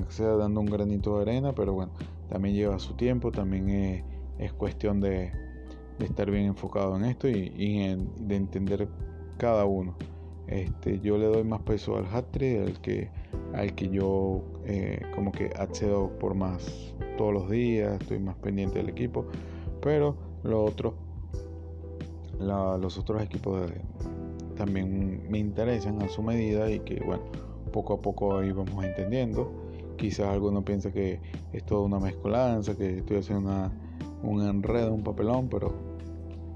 sea 0.09 0.37
dando 0.37 0.61
un 0.61 0.66
granito 0.66 1.16
de 1.16 1.22
arena, 1.22 1.55
pero 1.55 1.72
bueno, 1.72 1.92
también 2.29 2.55
lleva 2.55 2.79
su 2.79 2.94
tiempo, 2.94 3.31
también 3.31 4.05
es, 4.38 4.53
cuestión 4.53 5.00
de, 5.00 5.33
estar 5.98 6.31
bien 6.31 6.46
enfocado 6.46 6.96
en 6.96 7.05
esto 7.05 7.29
y, 7.29 7.96
de 8.20 8.37
entender 8.37 8.88
cada 9.37 9.64
uno. 9.64 9.96
Este, 10.51 10.99
yo 10.99 11.17
le 11.17 11.27
doy 11.27 11.45
más 11.45 11.63
peso 11.63 11.97
al 11.97 12.07
hat-trick, 12.07 12.61
al 12.61 12.81
que, 12.81 13.09
al 13.55 13.73
que 13.77 13.89
yo 13.89 14.43
eh, 14.67 15.01
como 15.15 15.31
que 15.31 15.51
accedo 15.57 16.11
por 16.19 16.35
más 16.35 16.93
todos 17.17 17.33
los 17.33 17.49
días, 17.49 18.01
estoy 18.01 18.19
más 18.19 18.35
pendiente 18.37 18.79
del 18.79 18.89
equipo, 18.89 19.27
pero 19.81 20.17
lo 20.43 20.65
otro, 20.65 20.97
los 22.41 22.99
otros 22.99 23.23
equipos 23.23 23.71
también 24.57 25.23
me 25.31 25.39
interesan 25.39 26.03
a 26.03 26.09
su 26.09 26.23
medida 26.23 26.69
y 26.71 26.81
que 26.81 27.01
bueno, 27.01 27.23
poco 27.73 27.95
a 27.95 28.01
poco 28.01 28.39
ahí 28.39 28.51
vamos 28.51 28.85
entendiendo. 28.85 29.53
Quizás 29.97 30.29
alguno 30.29 30.65
piensa 30.65 30.91
que 30.91 31.21
es 31.53 31.65
toda 31.65 31.83
una 31.83 32.01
mezcolanza, 32.01 32.77
que 32.77 32.99
estoy 32.99 33.19
haciendo 33.19 33.51
una, 33.51 33.73
un 34.23 34.43
enredo, 34.43 34.95
un 34.95 35.05
papelón, 35.05 35.49
pero 35.49 35.75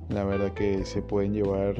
la 0.09 0.25
verdad 0.25 0.53
que 0.53 0.85
se 0.85 1.03
pueden 1.03 1.33
llevar 1.33 1.77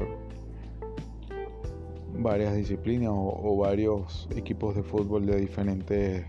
varias 2.19 2.55
disciplinas 2.55 3.11
o, 3.13 3.57
varios 3.57 4.29
equipos 4.37 4.75
de 4.75 4.83
fútbol 4.83 5.27
de 5.27 5.41
diferentes 5.41 6.25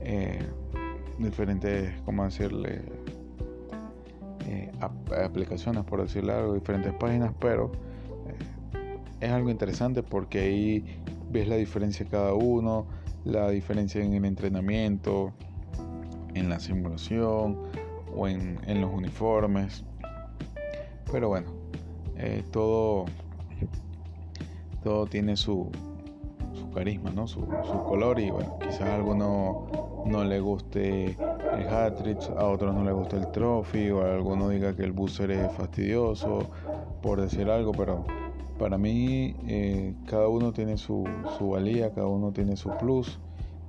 eh, 0.00 0.38
diferentes 1.18 1.92
cómo 2.04 2.24
decirle 2.24 2.82
eh, 4.48 4.70
aplicaciones 5.22 5.84
por 5.84 6.02
decirlo 6.02 6.34
algo 6.34 6.54
diferentes 6.54 6.92
páginas 6.94 7.32
pero 7.38 7.70
eh, 8.26 8.96
es 9.20 9.30
algo 9.30 9.50
interesante 9.50 10.02
porque 10.02 10.40
ahí 10.40 10.84
ves 11.30 11.46
la 11.46 11.56
diferencia 11.56 12.06
cada 12.10 12.34
uno 12.34 12.86
la 13.24 13.50
diferencia 13.50 14.02
en 14.02 14.14
el 14.14 14.24
entrenamiento 14.24 15.32
en 16.34 16.48
la 16.48 16.58
simulación 16.58 17.58
o 18.16 18.28
en, 18.28 18.58
en 18.66 18.80
los 18.80 18.92
uniformes. 18.92 19.84
Pero 21.10 21.28
bueno 21.28 21.60
todo 22.50 23.06
todo 24.82 25.06
tiene 25.06 25.36
su, 25.36 25.70
su 26.54 26.70
carisma, 26.70 27.10
¿no? 27.10 27.26
Su, 27.26 27.46
color 27.86 28.20
y 28.20 28.30
bueno, 28.30 28.58
quizás 28.60 28.82
a 28.82 28.94
alguno 28.96 29.66
no 30.06 30.24
le 30.24 30.40
guste 30.40 31.16
el 31.16 31.68
hat-trick, 31.68 32.20
a 32.36 32.46
otros 32.46 32.74
no 32.74 32.84
le 32.84 32.92
guste 32.92 33.16
el 33.16 33.30
trophy 33.30 33.90
o 33.90 34.02
a 34.02 34.14
alguno 34.14 34.48
diga 34.48 34.74
que 34.74 34.82
el 34.82 34.92
booster 34.92 35.30
es 35.30 35.52
fastidioso, 35.52 36.50
por 37.02 37.20
decir 37.20 37.48
algo, 37.50 37.72
pero 37.72 38.04
para 38.58 38.78
mí 38.78 39.34
eh, 39.46 39.94
cada 40.06 40.28
uno 40.28 40.52
tiene 40.52 40.76
su, 40.76 41.04
su 41.38 41.50
valía, 41.50 41.92
cada 41.92 42.06
uno 42.06 42.32
tiene 42.32 42.56
su 42.56 42.70
plus 42.78 43.18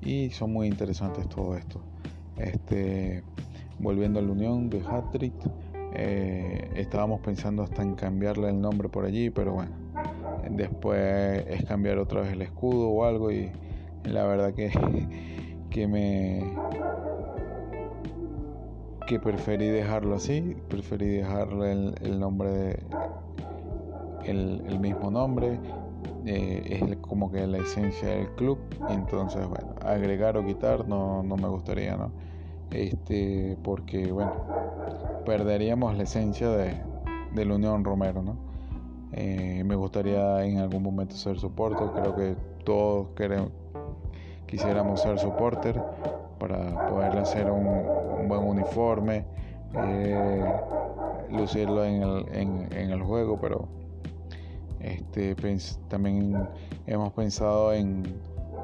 y 0.01 0.29
son 0.31 0.53
muy 0.53 0.67
interesantes 0.67 1.27
todo 1.29 1.55
esto. 1.55 1.81
Este, 2.37 3.23
volviendo 3.79 4.19
a 4.19 4.21
la 4.21 4.31
unión 4.31 4.69
de 4.69 4.81
hat-trick, 4.81 5.33
eh, 5.93 6.71
estábamos 6.75 7.19
pensando 7.21 7.63
hasta 7.63 7.81
en 7.81 7.95
cambiarle 7.95 8.49
el 8.49 8.61
nombre 8.61 8.89
por 8.89 9.05
allí, 9.05 9.29
pero 9.29 9.53
bueno, 9.53 9.71
después 10.49 11.45
es 11.47 11.65
cambiar 11.65 11.97
otra 11.97 12.21
vez 12.21 12.33
el 12.33 12.41
escudo 12.41 12.89
o 12.89 13.05
algo 13.05 13.31
y 13.31 13.51
la 14.03 14.25
verdad 14.25 14.53
que, 14.53 14.71
que 15.69 15.87
me 15.87 16.53
que 19.07 19.19
preferí 19.19 19.67
dejarlo 19.67 20.15
así, 20.15 20.55
preferí 20.69 21.07
dejarle 21.07 21.93
el, 22.01 22.19
nombre 22.19 22.49
de 22.49 22.83
el, 24.23 24.79
mismo 24.79 25.11
nombre, 25.11 25.59
eh, 26.25 26.79
es 26.89 26.97
como 26.97 27.29
que 27.29 27.45
la 27.45 27.57
esencia 27.57 28.07
del 28.07 28.29
club, 28.35 28.57
entonces 28.89 29.45
bueno, 29.47 29.75
agregar 29.81 30.37
o 30.37 30.45
quitar 30.45 30.87
no, 30.87 31.23
no 31.23 31.35
me 31.35 31.49
gustaría, 31.49 31.97
¿no? 31.97 32.11
Este, 32.71 33.57
porque 33.63 34.13
bueno, 34.13 34.33
perderíamos 35.25 35.97
la 35.97 36.03
esencia 36.03 36.49
de, 36.49 36.81
de 37.33 37.45
la 37.45 37.55
Unión 37.55 37.83
Romero, 37.83 38.21
¿no? 38.21 38.50
Eh, 39.13 39.63
me 39.65 39.75
gustaría 39.75 40.43
en 40.45 40.59
algún 40.59 40.83
momento 40.83 41.15
ser 41.15 41.37
soporte. 41.37 41.83
Creo 41.93 42.15
que 42.15 42.35
todos 42.63 43.07
quisiéramos 44.45 45.01
ser 45.01 45.19
soporter 45.19 45.81
para 46.39 46.87
poder 46.87 47.17
hacer 47.17 47.49
un, 47.51 48.27
buen 48.27 48.41
uniforme, 48.41 49.25
eh, 49.75 50.43
lucirlo 51.29 51.83
en 51.83 52.03
el, 52.03 52.25
en, 52.71 52.91
el, 52.91 53.01
juego, 53.01 53.39
pero 53.41 53.67
este, 54.79 55.35
también 55.89 56.47
hemos 56.87 57.11
pensado 57.13 57.73
en, 57.73 58.03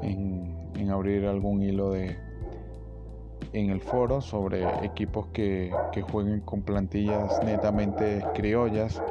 en, 0.02 0.90
abrir 0.90 1.26
algún 1.26 1.62
hilo 1.62 1.90
de 1.90 2.16
en 3.52 3.70
el 3.70 3.80
foro 3.80 4.20
sobre 4.20 4.64
equipos 4.84 5.26
que 5.32 5.70
jueguen 6.10 6.40
con 6.40 6.62
plantillas 6.62 7.42
netamente 7.44 8.24
criollas 8.34 9.02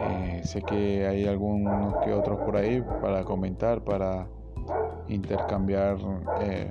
eh, 0.00 0.40
sé 0.44 0.62
que 0.62 1.06
hay 1.06 1.26
algunos 1.26 1.96
que 2.04 2.12
otros 2.12 2.40
por 2.40 2.56
ahí 2.56 2.82
para 3.02 3.24
comentar, 3.24 3.82
para 3.82 4.26
intercambiar 5.08 5.98
eh, 6.40 6.70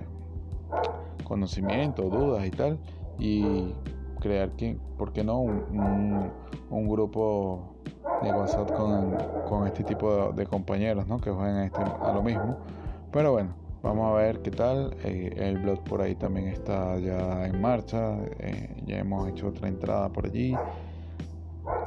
conocimiento, 1.24 2.04
dudas 2.04 2.46
y 2.46 2.52
tal. 2.52 2.80
Y 3.20 3.74
crear, 4.20 4.52
que, 4.52 4.78
¿por 4.98 5.14
qué 5.14 5.24
no? 5.24 5.42
Un, 5.42 6.88
grupo 6.88 7.76
de 8.24 8.32
WhatsApp 8.32 8.72
con, 9.48 9.68
este 9.68 9.84
tipo 9.84 10.32
de, 10.32 10.46
compañeros 10.46 11.08
¿no? 11.08 11.20
que 11.20 11.30
juegan 11.30 11.64
este, 11.66 11.82
a 11.82 12.12
lo 12.14 12.24
mismo. 12.24 12.58
Pero 13.12 13.34
bueno, 13.34 13.54
vamos 13.84 14.12
a 14.12 14.18
ver 14.18 14.42
qué 14.42 14.52
tal. 14.52 14.96
Eh, 15.04 15.36
el 15.38 15.60
blog 15.60 15.84
por 15.84 16.02
ahí 16.02 16.16
también 16.16 16.48
está 16.48 16.98
ya 16.98 17.46
en 17.46 17.62
marcha. 17.62 18.18
ya 18.86 18.98
hemos 18.98 19.28
hecho 19.30 19.50
otra 19.50 19.68
entrada 19.68 20.10
por 20.10 20.26
allí. 20.26 20.56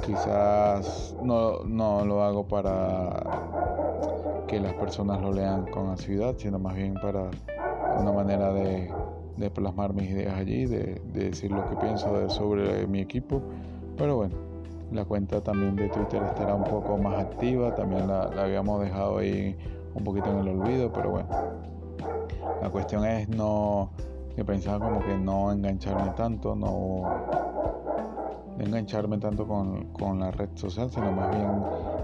Quizás 0.05 1.15
no, 1.23 1.61
no 1.65 2.05
lo 2.05 2.23
hago 2.23 2.47
para 2.47 3.23
que 4.49 4.61
las 4.61 4.75
personas 4.75 5.21
lo 5.21 5.33
lean 5.33 5.67
con 5.67 5.89
ansiedad, 5.89 6.35
sino 6.37 6.59
más 6.59 6.75
bien 6.75 6.95
para 6.95 7.31
una 7.99 8.13
manera 8.13 8.53
de, 8.53 8.93
plasmar 9.55 9.95
mis 9.95 10.11
ideas 10.11 10.35
allí, 10.37 10.67
de, 10.67 11.01
decir 11.13 11.51
lo 11.51 11.65
que 11.69 11.77
pienso 11.77 12.29
sobre 12.31 12.87
mi 12.87 13.01
equipo. 13.01 13.41
Pero 13.97 14.17
bueno, 14.17 14.37
la 14.93 15.05
cuenta 15.05 15.41
también 15.41 15.77
de 15.77 15.89
Twitter 15.89 16.23
estará 16.23 16.55
un 16.55 16.65
poco 16.65 16.99
más 16.99 17.19
activa, 17.19 17.75
también 17.75 18.09
la, 18.09 18.29
la 18.29 18.45
habíamos 18.45 18.83
dejado 18.83 19.19
ahí 19.19 19.57
un 19.95 20.05
poquito 20.05 20.31
en 20.31 20.39
el 20.39 20.49
olvido, 20.49 20.93
pero 20.93 21.11
bueno, 21.11 21.29
la 22.61 22.71
cuestión 22.71 23.05
es 23.05 23.29
no, 23.29 23.91
que 24.35 24.45
pensaba 24.45 24.85
como 24.85 25.01
que 25.01 25.17
no 25.17 25.53
engancharme 25.53 26.11
tanto, 26.17 26.55
no 26.55 27.72
de 28.57 28.65
engancharme 28.65 29.19
tanto 29.19 29.47
con, 29.47 29.93
con, 29.93 30.21
la 30.21 30.31
red 30.31 30.51
social, 30.55 30.91
sino 30.91 31.11
más 31.13 31.31
bien 31.37 31.51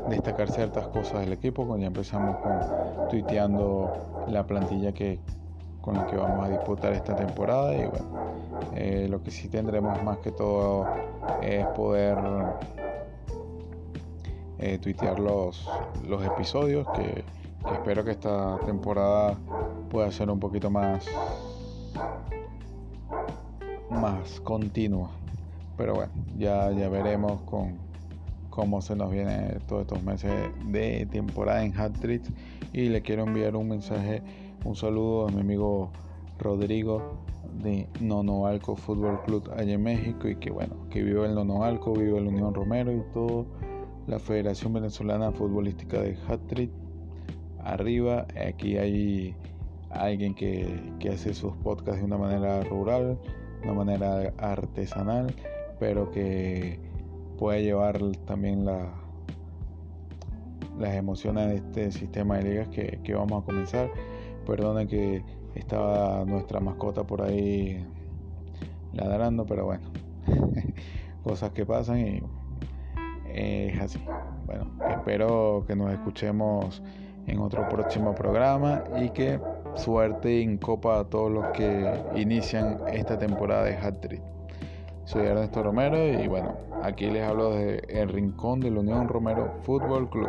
destacar 0.08 0.50
ciertas 0.50 0.88
cosas 0.88 1.20
del 1.20 1.32
equipo. 1.32 1.66
Cuando 1.66 1.82
ya 1.82 1.88
empezamos 1.88 2.36
con 2.38 3.08
tuiteando 3.08 4.24
la 4.28 4.46
plantilla 4.46 4.92
que 4.92 5.18
con 5.80 5.94
la 5.94 6.06
que 6.06 6.16
vamos 6.16 6.44
a 6.44 6.50
disputar 6.50 6.92
esta 6.92 7.16
temporada 7.16 7.74
y 7.74 7.86
bueno, 7.86 8.06
eh, 8.74 9.06
lo 9.08 9.22
que 9.22 9.30
sí 9.30 9.48
tendremos 9.48 10.02
más 10.02 10.18
que 10.18 10.32
todo 10.32 10.86
es 11.40 11.64
poder 11.68 12.18
eh, 14.58 14.78
tuitear 14.78 15.18
los, 15.18 15.66
los 16.06 16.22
episodios 16.24 16.86
que, 16.94 17.24
que 17.66 17.74
espero 17.74 18.04
que 18.04 18.10
esta 18.10 18.58
temporada 18.66 19.34
pueda 19.88 20.10
ser 20.12 20.28
un 20.30 20.40
poquito 20.40 20.68
más 20.68 21.06
más 23.88 24.40
continua 24.40 25.10
pero 25.78 25.94
bueno, 25.94 26.12
ya, 26.36 26.72
ya 26.72 26.88
veremos 26.88 27.40
con 27.42 27.78
cómo 28.50 28.82
se 28.82 28.96
nos 28.96 29.12
viene 29.12 29.58
todos 29.68 29.82
estos 29.82 30.02
meses 30.02 30.32
de 30.66 31.06
temporada 31.06 31.64
en 31.64 31.78
Hat 31.78 31.92
Y 32.72 32.88
le 32.88 33.00
quiero 33.00 33.22
enviar 33.22 33.54
un 33.54 33.68
mensaje, 33.68 34.20
un 34.64 34.74
saludo 34.74 35.28
a 35.28 35.30
mi 35.30 35.40
amigo 35.40 35.92
Rodrigo 36.40 37.20
de 37.62 37.86
Nonoalco 38.00 38.74
Fútbol 38.74 39.22
Club 39.22 39.48
allá 39.56 39.74
en 39.74 39.82
México. 39.84 40.28
Y 40.28 40.34
que 40.34 40.50
bueno, 40.50 40.74
que 40.90 41.04
vive 41.04 41.24
el 41.24 41.36
Nonoalco, 41.36 41.92
vive 41.92 42.18
el 42.18 42.26
Unión 42.26 42.52
Romero 42.52 42.92
y 42.92 43.00
todo. 43.14 43.46
La 44.08 44.18
Federación 44.18 44.72
Venezolana 44.72 45.30
Futbolística 45.30 46.00
de 46.00 46.18
Hat 46.26 46.40
Arriba, 47.62 48.26
aquí 48.48 48.78
hay 48.78 49.36
alguien 49.90 50.34
que, 50.34 50.92
que 50.98 51.10
hace 51.10 51.34
sus 51.34 51.52
podcasts 51.58 52.00
de 52.00 52.06
una 52.06 52.16
manera 52.16 52.64
rural, 52.64 53.16
de 53.60 53.68
una 53.68 53.74
manera 53.74 54.32
artesanal 54.38 55.32
pero 55.78 56.10
que 56.10 56.78
puede 57.38 57.62
llevar 57.62 58.00
también 58.26 58.64
la, 58.64 58.92
las 60.78 60.94
emociones 60.94 61.48
de 61.48 61.56
este 61.56 61.92
sistema 61.92 62.38
de 62.38 62.42
ligas 62.44 62.68
que, 62.68 63.14
vamos 63.14 63.42
a 63.42 63.46
comenzar. 63.46 63.90
Perdone 64.46 64.86
que 64.86 65.22
estaba 65.54 66.24
nuestra 66.24 66.60
mascota 66.60 67.04
por 67.04 67.22
ahí 67.22 67.84
ladrando, 68.92 69.44
pero 69.44 69.66
bueno, 69.66 69.90
cosas 71.22 71.50
que 71.50 71.66
pasan 71.66 72.00
y 72.00 72.22
es 73.32 73.80
así. 73.80 74.00
Bueno, 74.46 74.70
espero 74.88 75.64
que 75.66 75.76
nos 75.76 75.92
escuchemos 75.92 76.82
en 77.26 77.38
otro 77.40 77.68
próximo 77.68 78.14
programa 78.14 78.84
y 78.98 79.10
que 79.10 79.38
suerte 79.74 80.40
en 80.40 80.56
Copa 80.56 81.00
a 81.00 81.04
todos 81.04 81.30
los 81.30 81.46
que 81.48 81.92
inician 82.16 82.78
esta 82.90 83.18
temporada 83.18 83.64
de 83.64 83.76
Hat 83.76 84.06
soy 85.08 85.26
Ernesto 85.26 85.62
Romero 85.62 86.06
y 86.06 86.28
bueno, 86.28 86.54
aquí 86.82 87.06
les 87.06 87.26
hablo 87.26 87.54
de 87.54 87.82
El 87.88 88.10
Rincón 88.10 88.60
de 88.60 88.70
la 88.70 88.80
Unión 88.80 89.08
Romero 89.08 89.54
Fútbol 89.62 90.10
Club. 90.10 90.28